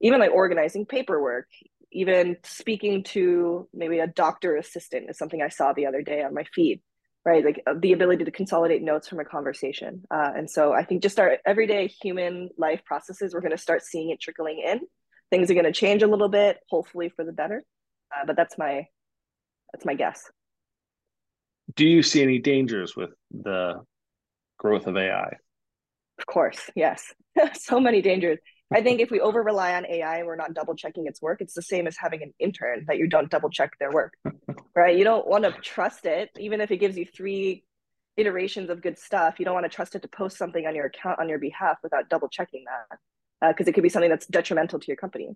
even 0.00 0.20
like 0.20 0.30
organizing 0.30 0.86
paperwork, 0.86 1.48
even 1.90 2.36
speaking 2.44 3.02
to 3.02 3.68
maybe 3.74 3.98
a 3.98 4.06
doctor 4.06 4.56
assistant 4.56 5.10
is 5.10 5.18
something 5.18 5.42
I 5.42 5.48
saw 5.48 5.72
the 5.72 5.86
other 5.86 6.02
day 6.02 6.22
on 6.22 6.32
my 6.34 6.44
feed 6.54 6.80
right? 7.28 7.44
Like 7.44 7.62
uh, 7.66 7.74
the 7.78 7.92
ability 7.92 8.24
to 8.24 8.30
consolidate 8.30 8.82
notes 8.82 9.06
from 9.06 9.20
a 9.20 9.24
conversation. 9.24 10.02
Uh, 10.10 10.30
and 10.34 10.50
so 10.50 10.72
I 10.72 10.82
think 10.82 11.02
just 11.02 11.20
our 11.20 11.36
everyday 11.44 11.86
human 11.86 12.48
life 12.56 12.80
processes, 12.86 13.34
we're 13.34 13.42
going 13.42 13.52
to 13.52 13.58
start 13.58 13.82
seeing 13.82 14.08
it 14.08 14.18
trickling 14.18 14.62
in. 14.66 14.80
Things 15.30 15.50
are 15.50 15.54
going 15.54 15.66
to 15.66 15.72
change 15.72 16.02
a 16.02 16.06
little 16.06 16.30
bit, 16.30 16.58
hopefully 16.70 17.10
for 17.10 17.24
the 17.26 17.32
better. 17.32 17.62
Uh, 18.14 18.24
but 18.26 18.34
that's 18.34 18.56
my 18.56 18.86
that's 19.72 19.84
my 19.84 19.92
guess. 19.92 20.22
Do 21.76 21.86
you 21.86 22.02
see 22.02 22.22
any 22.22 22.38
dangers 22.38 22.96
with 22.96 23.10
the 23.30 23.82
growth 24.58 24.86
of 24.86 24.96
AI? 24.96 25.36
Of 26.18 26.26
course, 26.26 26.70
yes. 26.74 27.12
so 27.52 27.78
many 27.78 28.00
dangers. 28.00 28.38
I 28.74 28.82
think 28.82 29.00
if 29.00 29.10
we 29.10 29.20
over 29.20 29.42
rely 29.42 29.74
on 29.74 29.86
AI 29.86 30.18
and 30.18 30.26
we're 30.26 30.36
not 30.36 30.52
double 30.52 30.74
checking 30.74 31.06
its 31.06 31.22
work, 31.22 31.40
it's 31.40 31.54
the 31.54 31.62
same 31.62 31.86
as 31.86 31.96
having 31.96 32.22
an 32.22 32.34
intern 32.38 32.84
that 32.86 32.98
you 32.98 33.06
don't 33.06 33.30
double 33.30 33.48
check 33.48 33.72
their 33.78 33.90
work, 33.90 34.12
right? 34.74 34.96
You 34.96 35.04
don't 35.04 35.26
want 35.26 35.44
to 35.44 35.52
trust 35.52 36.04
it, 36.04 36.30
even 36.38 36.60
if 36.60 36.70
it 36.70 36.76
gives 36.76 36.96
you 36.96 37.06
three 37.06 37.64
iterations 38.18 38.68
of 38.68 38.82
good 38.82 38.98
stuff. 38.98 39.36
You 39.38 39.46
don't 39.46 39.54
want 39.54 39.64
to 39.64 39.74
trust 39.74 39.94
it 39.94 40.02
to 40.02 40.08
post 40.08 40.36
something 40.36 40.66
on 40.66 40.74
your 40.74 40.86
account 40.86 41.18
on 41.18 41.30
your 41.30 41.38
behalf 41.38 41.78
without 41.82 42.10
double 42.10 42.28
checking 42.28 42.64
that, 42.64 42.98
because 43.52 43.66
uh, 43.66 43.70
it 43.70 43.72
could 43.72 43.82
be 43.82 43.88
something 43.88 44.10
that's 44.10 44.26
detrimental 44.26 44.78
to 44.78 44.86
your 44.86 44.96
company. 44.96 45.30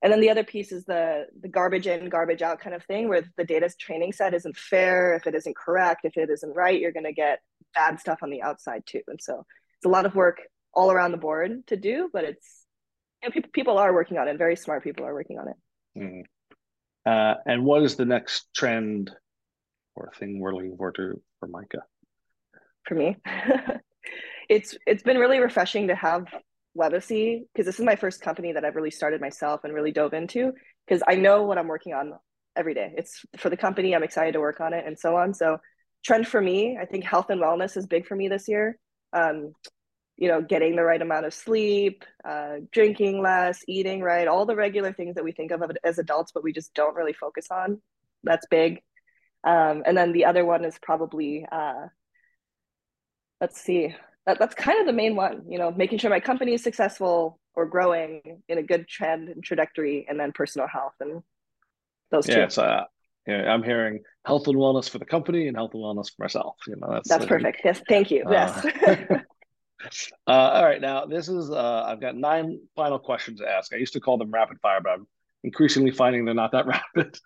And 0.00 0.12
then 0.12 0.20
the 0.20 0.30
other 0.30 0.44
piece 0.44 0.70
is 0.70 0.84
the 0.84 1.26
the 1.40 1.48
garbage 1.48 1.88
in, 1.88 2.08
garbage 2.08 2.42
out 2.42 2.60
kind 2.60 2.76
of 2.76 2.84
thing, 2.84 3.08
where 3.08 3.24
the 3.36 3.44
data's 3.44 3.74
training 3.74 4.12
set 4.12 4.34
isn't 4.34 4.56
fair. 4.56 5.14
If 5.14 5.26
it 5.26 5.34
isn't 5.34 5.56
correct, 5.56 6.04
if 6.04 6.16
it 6.16 6.30
isn't 6.30 6.54
right, 6.54 6.80
you're 6.80 6.92
going 6.92 7.06
to 7.06 7.12
get 7.12 7.40
bad 7.74 7.98
stuff 7.98 8.20
on 8.22 8.30
the 8.30 8.42
outside 8.42 8.84
too. 8.86 9.02
And 9.08 9.20
so 9.20 9.44
it's 9.78 9.86
a 9.86 9.88
lot 9.88 10.06
of 10.06 10.14
work 10.14 10.42
all 10.72 10.92
around 10.92 11.10
the 11.10 11.18
board 11.18 11.66
to 11.66 11.76
do, 11.76 12.08
but 12.12 12.22
it's 12.22 12.66
and 13.22 13.32
people 13.32 13.50
people 13.52 13.78
are 13.78 13.92
working 13.92 14.18
on 14.18 14.28
it. 14.28 14.36
Very 14.38 14.56
smart 14.56 14.84
people 14.84 15.04
are 15.04 15.14
working 15.14 15.38
on 15.38 15.48
it. 15.48 15.56
Mm-hmm. 15.98 16.20
Uh, 17.10 17.34
and 17.46 17.64
what 17.64 17.82
is 17.82 17.96
the 17.96 18.04
next 18.04 18.48
trend 18.54 19.10
or 19.94 20.12
thing 20.18 20.40
we're 20.40 20.54
looking 20.54 20.76
forward 20.76 20.94
to 20.96 21.20
for 21.40 21.48
Maika? 21.48 21.80
For 22.86 22.94
me, 22.94 23.16
it's 24.48 24.76
it's 24.86 25.02
been 25.02 25.18
really 25.18 25.38
refreshing 25.38 25.88
to 25.88 25.94
have 25.94 26.26
Webacy 26.74 27.44
because 27.52 27.66
this 27.66 27.78
is 27.78 27.84
my 27.84 27.96
first 27.96 28.20
company 28.20 28.52
that 28.52 28.64
I've 28.64 28.76
really 28.76 28.90
started 28.90 29.20
myself 29.20 29.64
and 29.64 29.74
really 29.74 29.92
dove 29.92 30.14
into 30.14 30.52
because 30.86 31.02
I 31.06 31.16
know 31.16 31.42
what 31.42 31.58
I'm 31.58 31.68
working 31.68 31.92
on 31.92 32.12
every 32.56 32.74
day. 32.74 32.92
It's 32.96 33.24
for 33.38 33.50
the 33.50 33.56
company. 33.56 33.94
I'm 33.94 34.02
excited 34.02 34.32
to 34.32 34.40
work 34.40 34.60
on 34.60 34.72
it 34.72 34.84
and 34.86 34.98
so 34.98 35.16
on. 35.16 35.34
So 35.34 35.58
trend 36.04 36.26
for 36.26 36.40
me, 36.40 36.78
I 36.80 36.84
think 36.84 37.04
health 37.04 37.30
and 37.30 37.40
wellness 37.40 37.76
is 37.76 37.86
big 37.86 38.06
for 38.06 38.16
me 38.16 38.28
this 38.28 38.48
year. 38.48 38.78
Um, 39.12 39.52
you 40.18 40.26
know, 40.26 40.42
getting 40.42 40.74
the 40.74 40.82
right 40.82 41.00
amount 41.00 41.24
of 41.24 41.32
sleep, 41.32 42.04
uh, 42.28 42.56
drinking 42.72 43.22
less, 43.22 43.62
eating 43.68 44.02
right, 44.02 44.26
all 44.26 44.44
the 44.44 44.56
regular 44.56 44.92
things 44.92 45.14
that 45.14 45.22
we 45.22 45.30
think 45.30 45.52
of 45.52 45.62
as 45.84 45.98
adults, 45.98 46.32
but 46.32 46.42
we 46.42 46.52
just 46.52 46.74
don't 46.74 46.96
really 46.96 47.12
focus 47.12 47.46
on. 47.52 47.80
That's 48.24 48.46
big. 48.50 48.82
Um, 49.44 49.84
and 49.86 49.96
then 49.96 50.10
the 50.12 50.24
other 50.24 50.44
one 50.44 50.64
is 50.64 50.76
probably, 50.82 51.46
uh, 51.50 51.86
let's 53.40 53.60
see, 53.60 53.94
that, 54.26 54.40
that's 54.40 54.56
kind 54.56 54.80
of 54.80 54.86
the 54.86 54.92
main 54.92 55.14
one, 55.14 55.44
you 55.48 55.56
know, 55.56 55.70
making 55.70 55.98
sure 55.98 56.10
my 56.10 56.18
company 56.18 56.52
is 56.52 56.64
successful 56.64 57.38
or 57.54 57.66
growing 57.66 58.42
in 58.48 58.58
a 58.58 58.62
good 58.62 58.88
trend 58.88 59.28
and 59.28 59.44
trajectory, 59.44 60.04
and 60.08 60.18
then 60.18 60.32
personal 60.32 60.66
health 60.66 60.94
and 60.98 61.22
those 62.10 62.28
yeah, 62.28 62.46
two. 62.46 62.60
Uh, 62.60 62.84
yeah, 63.28 63.52
I'm 63.52 63.62
hearing 63.62 64.00
health 64.24 64.48
and 64.48 64.56
wellness 64.56 64.90
for 64.90 64.98
the 64.98 65.04
company 65.04 65.46
and 65.46 65.56
health 65.56 65.74
and 65.74 65.82
wellness 65.82 66.06
for 66.06 66.24
myself. 66.24 66.56
You 66.66 66.76
know, 66.76 66.88
that's 66.90 67.08
that's 67.08 67.26
perfect. 67.26 67.60
Yes, 67.64 67.80
thank 67.88 68.10
you. 68.10 68.24
Uh, 68.24 68.30
yes. 68.32 69.22
Uh, 70.26 70.30
all 70.30 70.64
right, 70.64 70.80
now 70.80 71.06
this 71.06 71.28
is 71.28 71.50
uh, 71.50 71.84
I've 71.86 72.00
got 72.00 72.16
nine 72.16 72.60
final 72.74 72.98
questions 72.98 73.40
to 73.40 73.48
ask. 73.48 73.72
I 73.72 73.76
used 73.76 73.92
to 73.92 74.00
call 74.00 74.18
them 74.18 74.30
rapid 74.30 74.58
fire, 74.60 74.80
but 74.82 74.90
I'm 74.90 75.06
increasingly 75.44 75.90
finding 75.90 76.24
they're 76.24 76.34
not 76.34 76.52
that 76.52 76.66
rapid. 76.96 77.18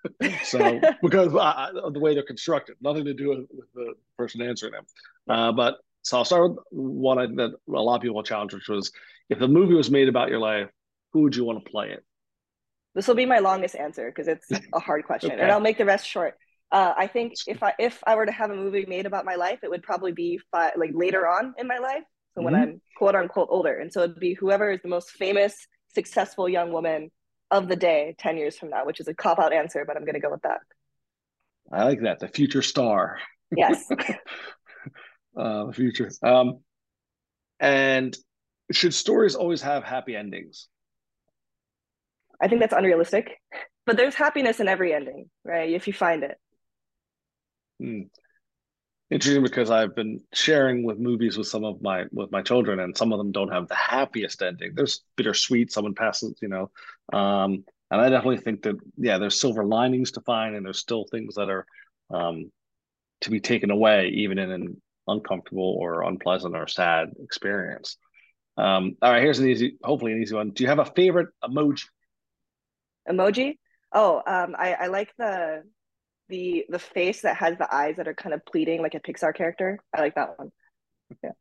so 0.44 0.80
because 1.02 1.34
of 1.34 1.94
the 1.94 2.00
way 2.00 2.14
they're 2.14 2.22
constructed, 2.22 2.76
nothing 2.80 3.04
to 3.04 3.14
do 3.14 3.30
with, 3.30 3.46
with 3.50 3.72
the 3.74 3.94
person 4.18 4.42
answering 4.42 4.72
them. 4.72 4.84
Uh, 5.28 5.52
but 5.52 5.76
so 6.02 6.18
I'll 6.18 6.24
start 6.24 6.50
with 6.50 6.58
one 6.70 7.18
I, 7.18 7.26
that 7.26 7.52
a 7.68 7.70
lot 7.70 7.96
of 7.96 8.02
people 8.02 8.16
will 8.16 8.22
challenge, 8.22 8.52
which 8.52 8.68
was 8.68 8.92
if 9.28 9.38
the 9.38 9.48
movie 9.48 9.74
was 9.74 9.90
made 9.90 10.08
about 10.08 10.28
your 10.28 10.40
life, 10.40 10.68
who 11.12 11.22
would 11.22 11.36
you 11.36 11.44
want 11.44 11.64
to 11.64 11.70
play 11.70 11.90
it? 11.90 12.04
This 12.94 13.08
will 13.08 13.14
be 13.14 13.26
my 13.26 13.38
longest 13.38 13.74
answer 13.74 14.10
because 14.10 14.28
it's 14.28 14.50
a 14.74 14.80
hard 14.80 15.04
question, 15.04 15.32
okay. 15.32 15.40
and 15.40 15.50
I'll 15.50 15.60
make 15.60 15.78
the 15.78 15.84
rest 15.84 16.06
short. 16.06 16.34
Uh, 16.70 16.92
I 16.96 17.06
think 17.06 17.34
if 17.46 17.62
I 17.62 17.74
if 17.78 18.02
I 18.06 18.16
were 18.16 18.26
to 18.26 18.32
have 18.32 18.50
a 18.50 18.56
movie 18.56 18.84
made 18.86 19.06
about 19.06 19.24
my 19.24 19.36
life, 19.36 19.60
it 19.62 19.70
would 19.70 19.82
probably 19.82 20.12
be 20.12 20.40
fi- 20.50 20.72
like 20.76 20.90
later 20.92 21.26
on 21.26 21.54
in 21.58 21.66
my 21.66 21.78
life, 21.78 22.02
so 22.34 22.40
mm-hmm. 22.40 22.44
when 22.44 22.54
I'm 22.54 22.80
quote 22.96 23.14
unquote 23.14 23.48
older. 23.50 23.78
And 23.78 23.92
so 23.92 24.02
it'd 24.02 24.18
be 24.18 24.34
whoever 24.34 24.70
is 24.70 24.80
the 24.82 24.88
most 24.88 25.10
famous, 25.10 25.66
successful 25.94 26.48
young 26.48 26.72
woman 26.72 27.10
of 27.50 27.68
the 27.68 27.76
day 27.76 28.14
10 28.18 28.36
years 28.36 28.56
from 28.56 28.70
now, 28.70 28.86
which 28.86 29.00
is 29.00 29.08
a 29.08 29.14
cop 29.14 29.38
out 29.38 29.52
answer, 29.52 29.84
but 29.86 29.96
I'm 29.96 30.04
going 30.04 30.14
to 30.14 30.20
go 30.20 30.30
with 30.30 30.42
that. 30.42 30.60
I 31.70 31.84
like 31.84 32.02
that. 32.02 32.20
The 32.20 32.28
future 32.28 32.62
star. 32.62 33.18
Yes. 33.54 33.84
uh, 35.36 35.66
the 35.66 35.72
future. 35.74 36.10
Um, 36.22 36.60
and 37.60 38.16
should 38.70 38.94
stories 38.94 39.34
always 39.34 39.62
have 39.62 39.84
happy 39.84 40.16
endings? 40.16 40.68
I 42.40 42.48
think 42.48 42.60
that's 42.60 42.72
unrealistic, 42.72 43.30
but 43.86 43.96
there's 43.96 44.14
happiness 44.14 44.58
in 44.58 44.66
every 44.66 44.92
ending, 44.92 45.30
right? 45.44 45.70
If 45.70 45.86
you 45.86 45.92
find 45.92 46.24
it. 46.24 46.38
Hmm 47.78 48.02
interesting 49.12 49.42
because 49.42 49.70
I've 49.70 49.94
been 49.94 50.20
sharing 50.32 50.84
with 50.84 50.98
movies 50.98 51.36
with 51.36 51.46
some 51.46 51.64
of 51.64 51.82
my 51.82 52.04
with 52.12 52.30
my 52.32 52.42
children, 52.42 52.80
and 52.80 52.96
some 52.96 53.12
of 53.12 53.18
them 53.18 53.32
don't 53.32 53.52
have 53.52 53.68
the 53.68 53.74
happiest 53.74 54.42
ending. 54.42 54.72
There's 54.74 55.02
bittersweet. 55.16 55.72
Someone 55.72 55.94
passes, 55.94 56.34
you 56.40 56.48
know, 56.48 56.70
um, 57.12 57.64
and 57.90 58.00
I 58.00 58.08
definitely 58.08 58.38
think 58.38 58.62
that 58.62 58.76
yeah, 58.96 59.18
there's 59.18 59.40
silver 59.40 59.64
linings 59.64 60.12
to 60.12 60.20
find, 60.22 60.56
and 60.56 60.64
there's 60.64 60.78
still 60.78 61.04
things 61.10 61.34
that 61.34 61.50
are 61.50 61.66
um, 62.10 62.50
to 63.20 63.30
be 63.30 63.40
taken 63.40 63.70
away, 63.70 64.08
even 64.08 64.38
in 64.38 64.50
an 64.50 64.82
uncomfortable 65.06 65.76
or 65.78 66.02
unpleasant 66.02 66.56
or 66.56 66.66
sad 66.66 67.10
experience. 67.22 67.96
Um, 68.56 68.96
all 69.00 69.12
right, 69.12 69.22
here's 69.22 69.38
an 69.38 69.48
easy, 69.48 69.76
hopefully 69.82 70.12
an 70.12 70.22
easy 70.22 70.34
one. 70.34 70.50
Do 70.50 70.62
you 70.62 70.68
have 70.68 70.78
a 70.78 70.84
favorite 70.84 71.28
emoji? 71.42 71.84
Emoji? 73.08 73.58
Oh, 73.92 74.22
um, 74.26 74.54
I, 74.58 74.74
I 74.74 74.86
like 74.86 75.12
the 75.18 75.62
the 76.32 76.64
the 76.68 76.78
face 76.78 77.20
that 77.22 77.36
has 77.36 77.58
the 77.58 77.72
eyes 77.72 77.96
that 77.98 78.08
are 78.08 78.14
kind 78.14 78.34
of 78.34 78.44
pleading 78.44 78.82
like 78.82 78.94
a 78.94 79.00
Pixar 79.00 79.34
character. 79.34 79.78
I 79.94 80.00
like 80.00 80.16
that 80.16 80.38
one. 80.38 80.50
Yeah. 81.22 81.30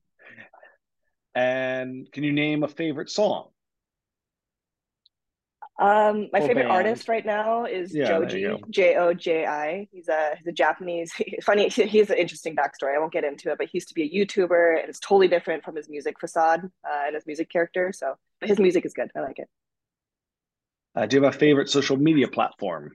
And 1.33 2.11
can 2.11 2.23
you 2.25 2.33
name 2.33 2.63
a 2.63 2.67
favorite 2.67 3.09
song? 3.09 3.49
Um, 5.79 6.29
my 6.33 6.39
Or 6.39 6.47
favorite 6.47 6.67
band. 6.67 6.71
artist 6.73 7.07
right 7.07 7.25
now 7.25 7.65
is 7.65 7.95
Yeah, 7.95 8.05
Joji. 8.05 8.45
J 8.69 8.97
O 8.97 9.13
J 9.13 9.45
I. 9.47 9.87
He's 9.91 10.09
a 10.09 10.35
he's 10.37 10.47
a 10.47 10.51
Japanese. 10.51 11.11
Funny, 11.43 11.69
he, 11.69 11.83
he 11.93 11.97
has 11.99 12.09
an 12.09 12.17
interesting 12.17 12.55
backstory. 12.55 12.95
I 12.95 12.99
won't 12.99 13.13
get 13.13 13.23
into 13.23 13.49
it, 13.51 13.57
but 13.57 13.67
he 13.67 13.77
used 13.77 13.87
to 13.87 13.93
be 13.95 14.03
a 14.03 14.09
YouTuber, 14.09 14.79
and 14.79 14.89
it's 14.89 14.99
totally 14.99 15.27
different 15.29 15.63
from 15.63 15.75
his 15.75 15.89
music 15.89 16.19
facade 16.19 16.65
uh, 16.87 17.03
and 17.05 17.15
his 17.15 17.25
music 17.25 17.49
character. 17.49 17.91
So, 17.93 18.15
but 18.39 18.49
his 18.49 18.59
music 18.59 18.85
is 18.85 18.93
good. 18.93 19.09
I 19.15 19.21
like 19.21 19.39
it. 19.39 19.47
Uh, 20.95 21.05
do 21.05 21.15
you 21.17 21.23
have 21.23 21.33
a 21.33 21.37
favorite 21.37 21.69
social 21.69 21.97
media 21.97 22.27
platform? 22.27 22.91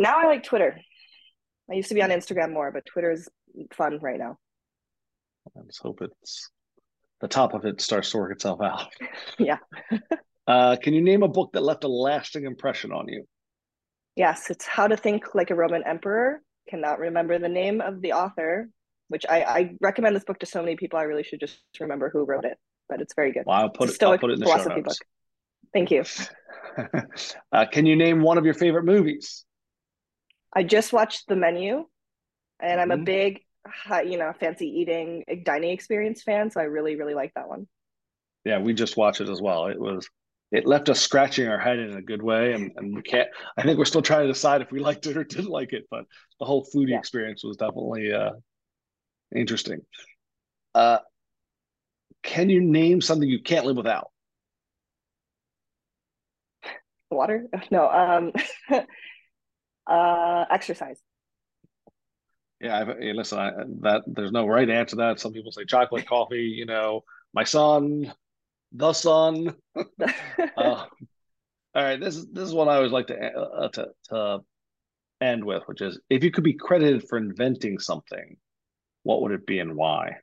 Now 0.00 0.18
I 0.18 0.26
like 0.28 0.44
Twitter. 0.44 0.80
I 1.70 1.74
used 1.74 1.90
to 1.90 1.94
be 1.94 2.02
on 2.02 2.08
Instagram 2.08 2.54
more, 2.54 2.72
but 2.72 2.86
Twitter 2.86 3.10
is 3.10 3.28
fun 3.74 3.98
right 4.00 4.18
now. 4.18 4.38
Let's 5.54 5.76
hope 5.76 6.00
it's 6.00 6.48
the 7.20 7.28
top 7.28 7.52
of 7.52 7.66
it 7.66 7.82
starts 7.82 8.10
to 8.12 8.16
work 8.16 8.32
itself 8.32 8.62
out. 8.62 8.86
Yeah. 9.38 9.58
uh, 10.46 10.76
can 10.82 10.94
you 10.94 11.02
name 11.02 11.22
a 11.22 11.28
book 11.28 11.50
that 11.52 11.62
left 11.62 11.84
a 11.84 11.88
lasting 11.88 12.44
impression 12.44 12.92
on 12.92 13.08
you? 13.08 13.24
Yes, 14.16 14.48
it's 14.48 14.64
How 14.64 14.86
to 14.86 14.96
Think 14.96 15.34
Like 15.34 15.50
a 15.50 15.54
Roman 15.54 15.82
Emperor. 15.86 16.40
Cannot 16.70 16.98
remember 16.98 17.38
the 17.38 17.48
name 17.50 17.82
of 17.82 18.00
the 18.00 18.14
author, 18.14 18.70
which 19.08 19.26
I, 19.28 19.42
I 19.42 19.74
recommend 19.82 20.16
this 20.16 20.24
book 20.24 20.38
to 20.38 20.46
so 20.46 20.62
many 20.62 20.76
people. 20.76 20.98
I 20.98 21.02
really 21.02 21.24
should 21.24 21.40
just 21.40 21.58
remember 21.78 22.08
who 22.08 22.24
wrote 22.24 22.46
it, 22.46 22.56
but 22.88 23.02
it's 23.02 23.14
very 23.14 23.32
good. 23.32 23.42
Well, 23.44 23.58
I'll 23.58 23.68
put 23.68 23.90
it. 23.90 24.02
I'll 24.02 24.16
put 24.16 24.30
it 24.30 24.34
in 24.34 24.40
the 24.40 24.46
show 24.46 24.52
philosophy 24.52 24.80
notes. 24.80 24.98
book. 24.98 25.06
Thank 25.74 25.90
you. 25.90 26.04
uh, 27.52 27.66
can 27.70 27.84
you 27.84 27.96
name 27.96 28.22
one 28.22 28.38
of 28.38 28.46
your 28.46 28.54
favorite 28.54 28.84
movies? 28.84 29.44
I 30.52 30.62
just 30.62 30.92
watched 30.92 31.28
The 31.28 31.36
Menu, 31.36 31.86
and 32.60 32.80
I'm 32.80 32.90
a 32.92 32.96
Mhm. 32.96 33.04
big, 33.04 33.42
you 34.06 34.18
know, 34.18 34.32
fancy 34.40 34.68
eating 34.68 35.24
dining 35.44 35.70
experience 35.70 36.22
fan. 36.22 36.50
So 36.50 36.60
I 36.60 36.64
really, 36.64 36.96
really 36.96 37.14
like 37.14 37.32
that 37.34 37.48
one. 37.48 37.68
Yeah, 38.44 38.58
we 38.58 38.72
just 38.72 38.96
watched 38.96 39.20
it 39.20 39.28
as 39.28 39.40
well. 39.40 39.66
It 39.66 39.78
was. 39.78 40.08
It 40.52 40.66
left 40.66 40.88
us 40.88 40.98
scratching 41.00 41.46
our 41.46 41.60
head 41.60 41.78
in 41.78 41.96
a 41.96 42.02
good 42.02 42.22
way, 42.22 42.54
and, 42.54 42.72
and 42.76 42.92
we 42.92 43.02
can't. 43.02 43.28
I 43.56 43.62
think 43.62 43.78
we're 43.78 43.84
still 43.84 44.02
trying 44.02 44.22
to 44.22 44.32
decide 44.32 44.62
if 44.62 44.72
we 44.72 44.80
liked 44.88 45.06
it 45.06 45.16
or 45.16 45.22
didn't 45.22 45.48
like 45.50 45.72
it, 45.72 45.86
but 45.90 46.06
the 46.40 46.46
whole 46.46 46.66
foodie 46.74 46.90
Yeah. 46.90 46.98
experience 46.98 47.44
was 47.44 47.56
definitely 47.56 48.12
uh, 48.12 48.30
interesting. 49.34 49.80
Uh, 50.74 50.98
can 52.22 52.48
you 52.48 52.60
name 52.62 53.00
something 53.02 53.28
you 53.28 53.42
can't 53.42 53.66
live 53.66 53.76
without? 53.76 54.10
Water? 57.10 57.48
No. 57.70 57.88
Um, 57.88 58.32
uh, 59.90 60.44
exercise. 60.50 61.02
Yeah, 62.60 62.78
I've, 62.78 62.98
hey, 62.98 63.12
listen, 63.12 63.38
I, 63.38 63.50
that 63.80 64.02
there's 64.06 64.32
no 64.32 64.46
right 64.46 64.68
answer 64.68 64.90
to 64.90 64.96
that. 64.96 65.20
Some 65.20 65.32
people 65.32 65.52
say 65.52 65.64
chocolate, 65.64 66.06
coffee. 66.06 66.54
You 66.56 66.66
know, 66.66 67.04
my 67.32 67.44
son, 67.44 68.12
the 68.72 68.92
sun. 68.92 69.54
Uh, 70.56 70.84
all 71.74 71.84
right, 71.84 72.00
this 72.00 72.16
is 72.16 72.26
this 72.32 72.44
is 72.44 72.52
what 72.52 72.68
I 72.68 72.76
always 72.76 72.92
like 72.92 73.06
to 73.06 73.16
uh, 73.16 73.68
to 73.68 73.88
to 74.08 74.40
end 75.20 75.44
with, 75.44 75.62
which 75.66 75.80
is 75.80 75.98
if 76.10 76.24
you 76.24 76.30
could 76.30 76.44
be 76.44 76.54
credited 76.54 77.08
for 77.08 77.18
inventing 77.18 77.78
something, 77.78 78.36
what 79.04 79.22
would 79.22 79.32
it 79.32 79.46
be 79.46 79.58
and 79.58 79.76
why? 79.76 80.16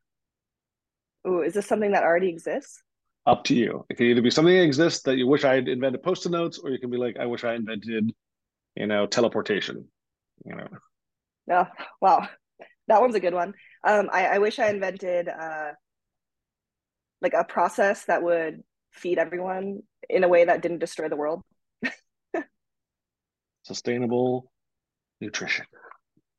Ooh, 1.27 1.41
is 1.41 1.53
this 1.53 1.65
something 1.65 1.91
that 1.91 2.03
already 2.03 2.29
exists? 2.29 2.83
Up 3.25 3.43
to 3.45 3.55
you. 3.55 3.85
It 3.89 3.97
can 3.97 4.07
either 4.07 4.21
be 4.21 4.31
something 4.31 4.53
that 4.53 4.63
exists 4.63 5.03
that 5.03 5.17
you 5.17 5.27
wish 5.27 5.43
I 5.43 5.55
had 5.55 5.67
invented 5.67 6.03
post-it 6.03 6.31
notes, 6.31 6.59
or 6.59 6.69
you 6.69 6.79
can 6.79 6.89
be 6.89 6.97
like, 6.97 7.17
I 7.17 7.25
wish 7.25 7.43
I 7.43 7.55
invented, 7.55 8.13
you 8.77 8.87
know, 8.87 9.05
teleportation. 9.07 9.85
You 10.45 10.55
know, 10.55 10.67
No. 11.47 11.67
Wow. 12.01 12.29
That 12.87 13.01
one's 13.01 13.15
a 13.15 13.19
good 13.19 13.33
one. 13.33 13.53
Um, 13.83 14.09
I, 14.11 14.27
I 14.27 14.37
wish 14.37 14.59
I 14.59 14.69
invented 14.69 15.27
uh, 15.27 15.71
like 17.21 17.33
a 17.33 17.43
process 17.43 18.05
that 18.05 18.23
would 18.23 18.63
feed 18.91 19.17
everyone 19.17 19.81
in 20.09 20.23
a 20.23 20.27
way 20.27 20.45
that 20.45 20.61
didn't 20.61 20.79
destroy 20.79 21.09
the 21.09 21.17
world. 21.17 21.43
sustainable 23.63 24.51
nutrition. 25.19 25.65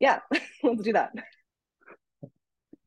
Yeah, 0.01 0.21
let's 0.63 0.83
do 0.83 0.93
that. 0.95 1.13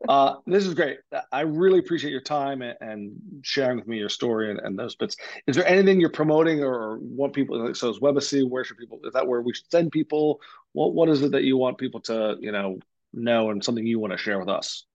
Uh, 0.08 0.36
this 0.48 0.66
is 0.66 0.74
great. 0.74 1.00
I 1.32 1.42
really 1.42 1.80
appreciate 1.80 2.12
your 2.12 2.22
time 2.22 2.62
and, 2.62 2.76
and 2.82 3.12
sharing 3.44 3.78
with 3.78 3.88
me 3.88 3.98
your 3.98 4.10
story 4.10 4.50
and, 4.50 4.60
and 4.60 4.78
those 4.78 4.96
bits. 4.96 5.16
Is 5.48 5.56
there 5.56 5.68
anything 5.68 6.00
you're 6.00 6.10
promoting 6.10 6.64
or 6.64 6.98
want 7.00 7.34
people? 7.34 7.74
So 7.76 7.90
is 7.90 8.02
Webacy? 8.02 8.44
Where 8.44 8.64
should 8.64 8.78
people? 8.78 9.00
Is 9.04 9.14
that 9.14 9.28
where 9.28 9.42
we 9.42 9.54
should 9.54 9.70
send 9.72 9.92
people? 9.92 10.42
What 10.74 10.94
What 10.94 11.10
is 11.10 11.22
it 11.22 11.32
that 11.32 11.44
you 11.44 11.58
want 11.58 11.78
people 11.78 12.00
to 12.02 12.36
you 12.40 12.52
know 12.52 12.80
know 13.14 13.52
and 13.52 13.64
something 13.64 13.86
you 13.86 14.00
want 14.00 14.14
to 14.14 14.18
share 14.18 14.40
with 14.40 14.50
us? 14.50 14.86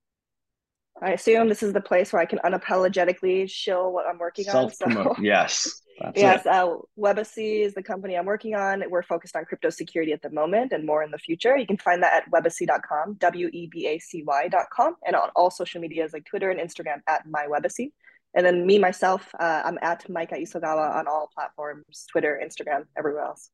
I 1.02 1.12
assume 1.12 1.48
this 1.48 1.62
is 1.62 1.72
the 1.72 1.80
place 1.80 2.12
where 2.12 2.22
I 2.22 2.26
can 2.26 2.38
unapologetically 2.38 3.50
shill 3.50 3.92
what 3.92 4.06
I'm 4.06 4.18
working 4.18 4.46
on. 4.48 4.52
Self 4.52 4.78
promote. 4.78 5.16
So, 5.16 5.22
Yes, 5.22 5.82
that's 6.00 6.18
yes, 6.18 6.46
uh, 6.46 6.76
Webacy 6.96 7.62
is 7.62 7.74
the 7.74 7.82
company 7.82 8.16
I'm 8.16 8.24
working 8.24 8.54
on. 8.54 8.82
We're 8.88 9.02
focused 9.02 9.37
on 9.37 9.44
crypto 9.44 9.70
security 9.70 10.12
at 10.12 10.22
the 10.22 10.30
moment 10.30 10.72
and 10.72 10.87
more 10.87 11.02
in 11.02 11.11
the 11.11 11.18
future. 11.18 11.56
You 11.56 11.66
can 11.66 11.76
find 11.76 12.02
that 12.02 12.14
at 12.14 12.30
webacy.com, 12.30 13.14
W 13.14 13.50
E 13.52 13.66
B 13.66 13.87
A 13.87 13.98
C 13.98 14.22
Y.com, 14.26 14.96
and 15.06 15.16
on 15.16 15.28
all 15.37 15.50
social 15.50 15.80
medias 15.80 16.12
like 16.12 16.24
Twitter 16.24 16.50
and 16.50 16.61
Instagram 16.61 17.00
at 17.06 17.26
mywebacy. 17.26 17.92
And 18.35 18.44
then 18.44 18.66
me, 18.66 18.78
myself, 18.78 19.28
uh, 19.38 19.62
I'm 19.64 19.78
at 19.80 20.06
Maika 20.09 20.35
Isogawa 20.35 20.94
on 20.96 21.09
all 21.09 21.30
platforms 21.35 22.04
Twitter, 22.11 22.40
Instagram, 22.42 22.85
everywhere 22.96 23.24
else. 23.24 23.50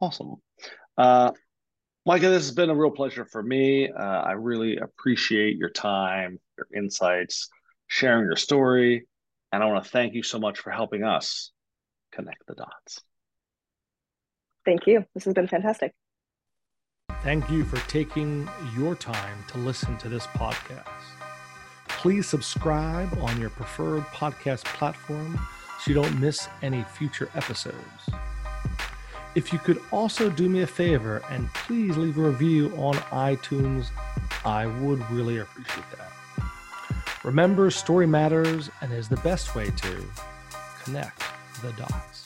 Awesome. 0.00 0.36
Uh, 0.96 1.32
Maika, 2.08 2.22
this 2.22 2.46
has 2.46 2.52
been 2.52 2.70
a 2.70 2.74
real 2.74 2.90
pleasure 2.90 3.26
for 3.26 3.42
me. 3.42 3.90
Uh, 3.90 4.02
I 4.02 4.32
really 4.32 4.78
appreciate 4.78 5.56
your 5.56 5.68
time, 5.70 6.38
your 6.56 6.66
insights, 6.74 7.48
sharing 7.88 8.24
your 8.24 8.36
story. 8.36 9.06
And 9.52 9.62
I 9.62 9.66
want 9.66 9.84
to 9.84 9.90
thank 9.90 10.14
you 10.14 10.22
so 10.22 10.38
much 10.38 10.58
for 10.60 10.70
helping 10.70 11.04
us 11.04 11.52
connect 12.12 12.46
the 12.46 12.54
dots. 12.54 13.02
Thank 14.64 14.86
you. 14.86 15.04
This 15.14 15.24
has 15.24 15.34
been 15.34 15.48
fantastic. 15.48 15.92
Thank 17.22 17.50
you 17.50 17.64
for 17.64 17.76
taking 17.88 18.48
your 18.76 18.94
time 18.94 19.44
to 19.48 19.58
listen 19.58 19.98
to 19.98 20.08
this 20.08 20.26
podcast. 20.28 20.86
Please 21.88 22.26
subscribe 22.26 23.12
on 23.20 23.38
your 23.38 23.50
preferred 23.50 24.04
podcast 24.04 24.64
platform 24.64 25.38
so 25.80 25.90
you 25.90 25.94
don't 25.94 26.18
miss 26.18 26.48
any 26.62 26.82
future 26.84 27.28
episodes. 27.34 27.74
If 29.34 29.52
you 29.52 29.60
could 29.60 29.80
also 29.92 30.28
do 30.28 30.48
me 30.48 30.62
a 30.62 30.66
favor 30.66 31.22
and 31.30 31.52
please 31.54 31.96
leave 31.96 32.18
a 32.18 32.22
review 32.22 32.72
on 32.76 32.94
iTunes, 33.12 33.90
I 34.44 34.66
would 34.66 35.08
really 35.10 35.38
appreciate 35.38 35.84
that. 35.96 36.12
Remember, 37.22 37.70
story 37.70 38.06
matters 38.06 38.70
and 38.80 38.92
is 38.92 39.08
the 39.08 39.16
best 39.18 39.54
way 39.54 39.70
to 39.70 40.04
connect 40.82 41.22
the 41.62 41.72
dots. 41.72 42.19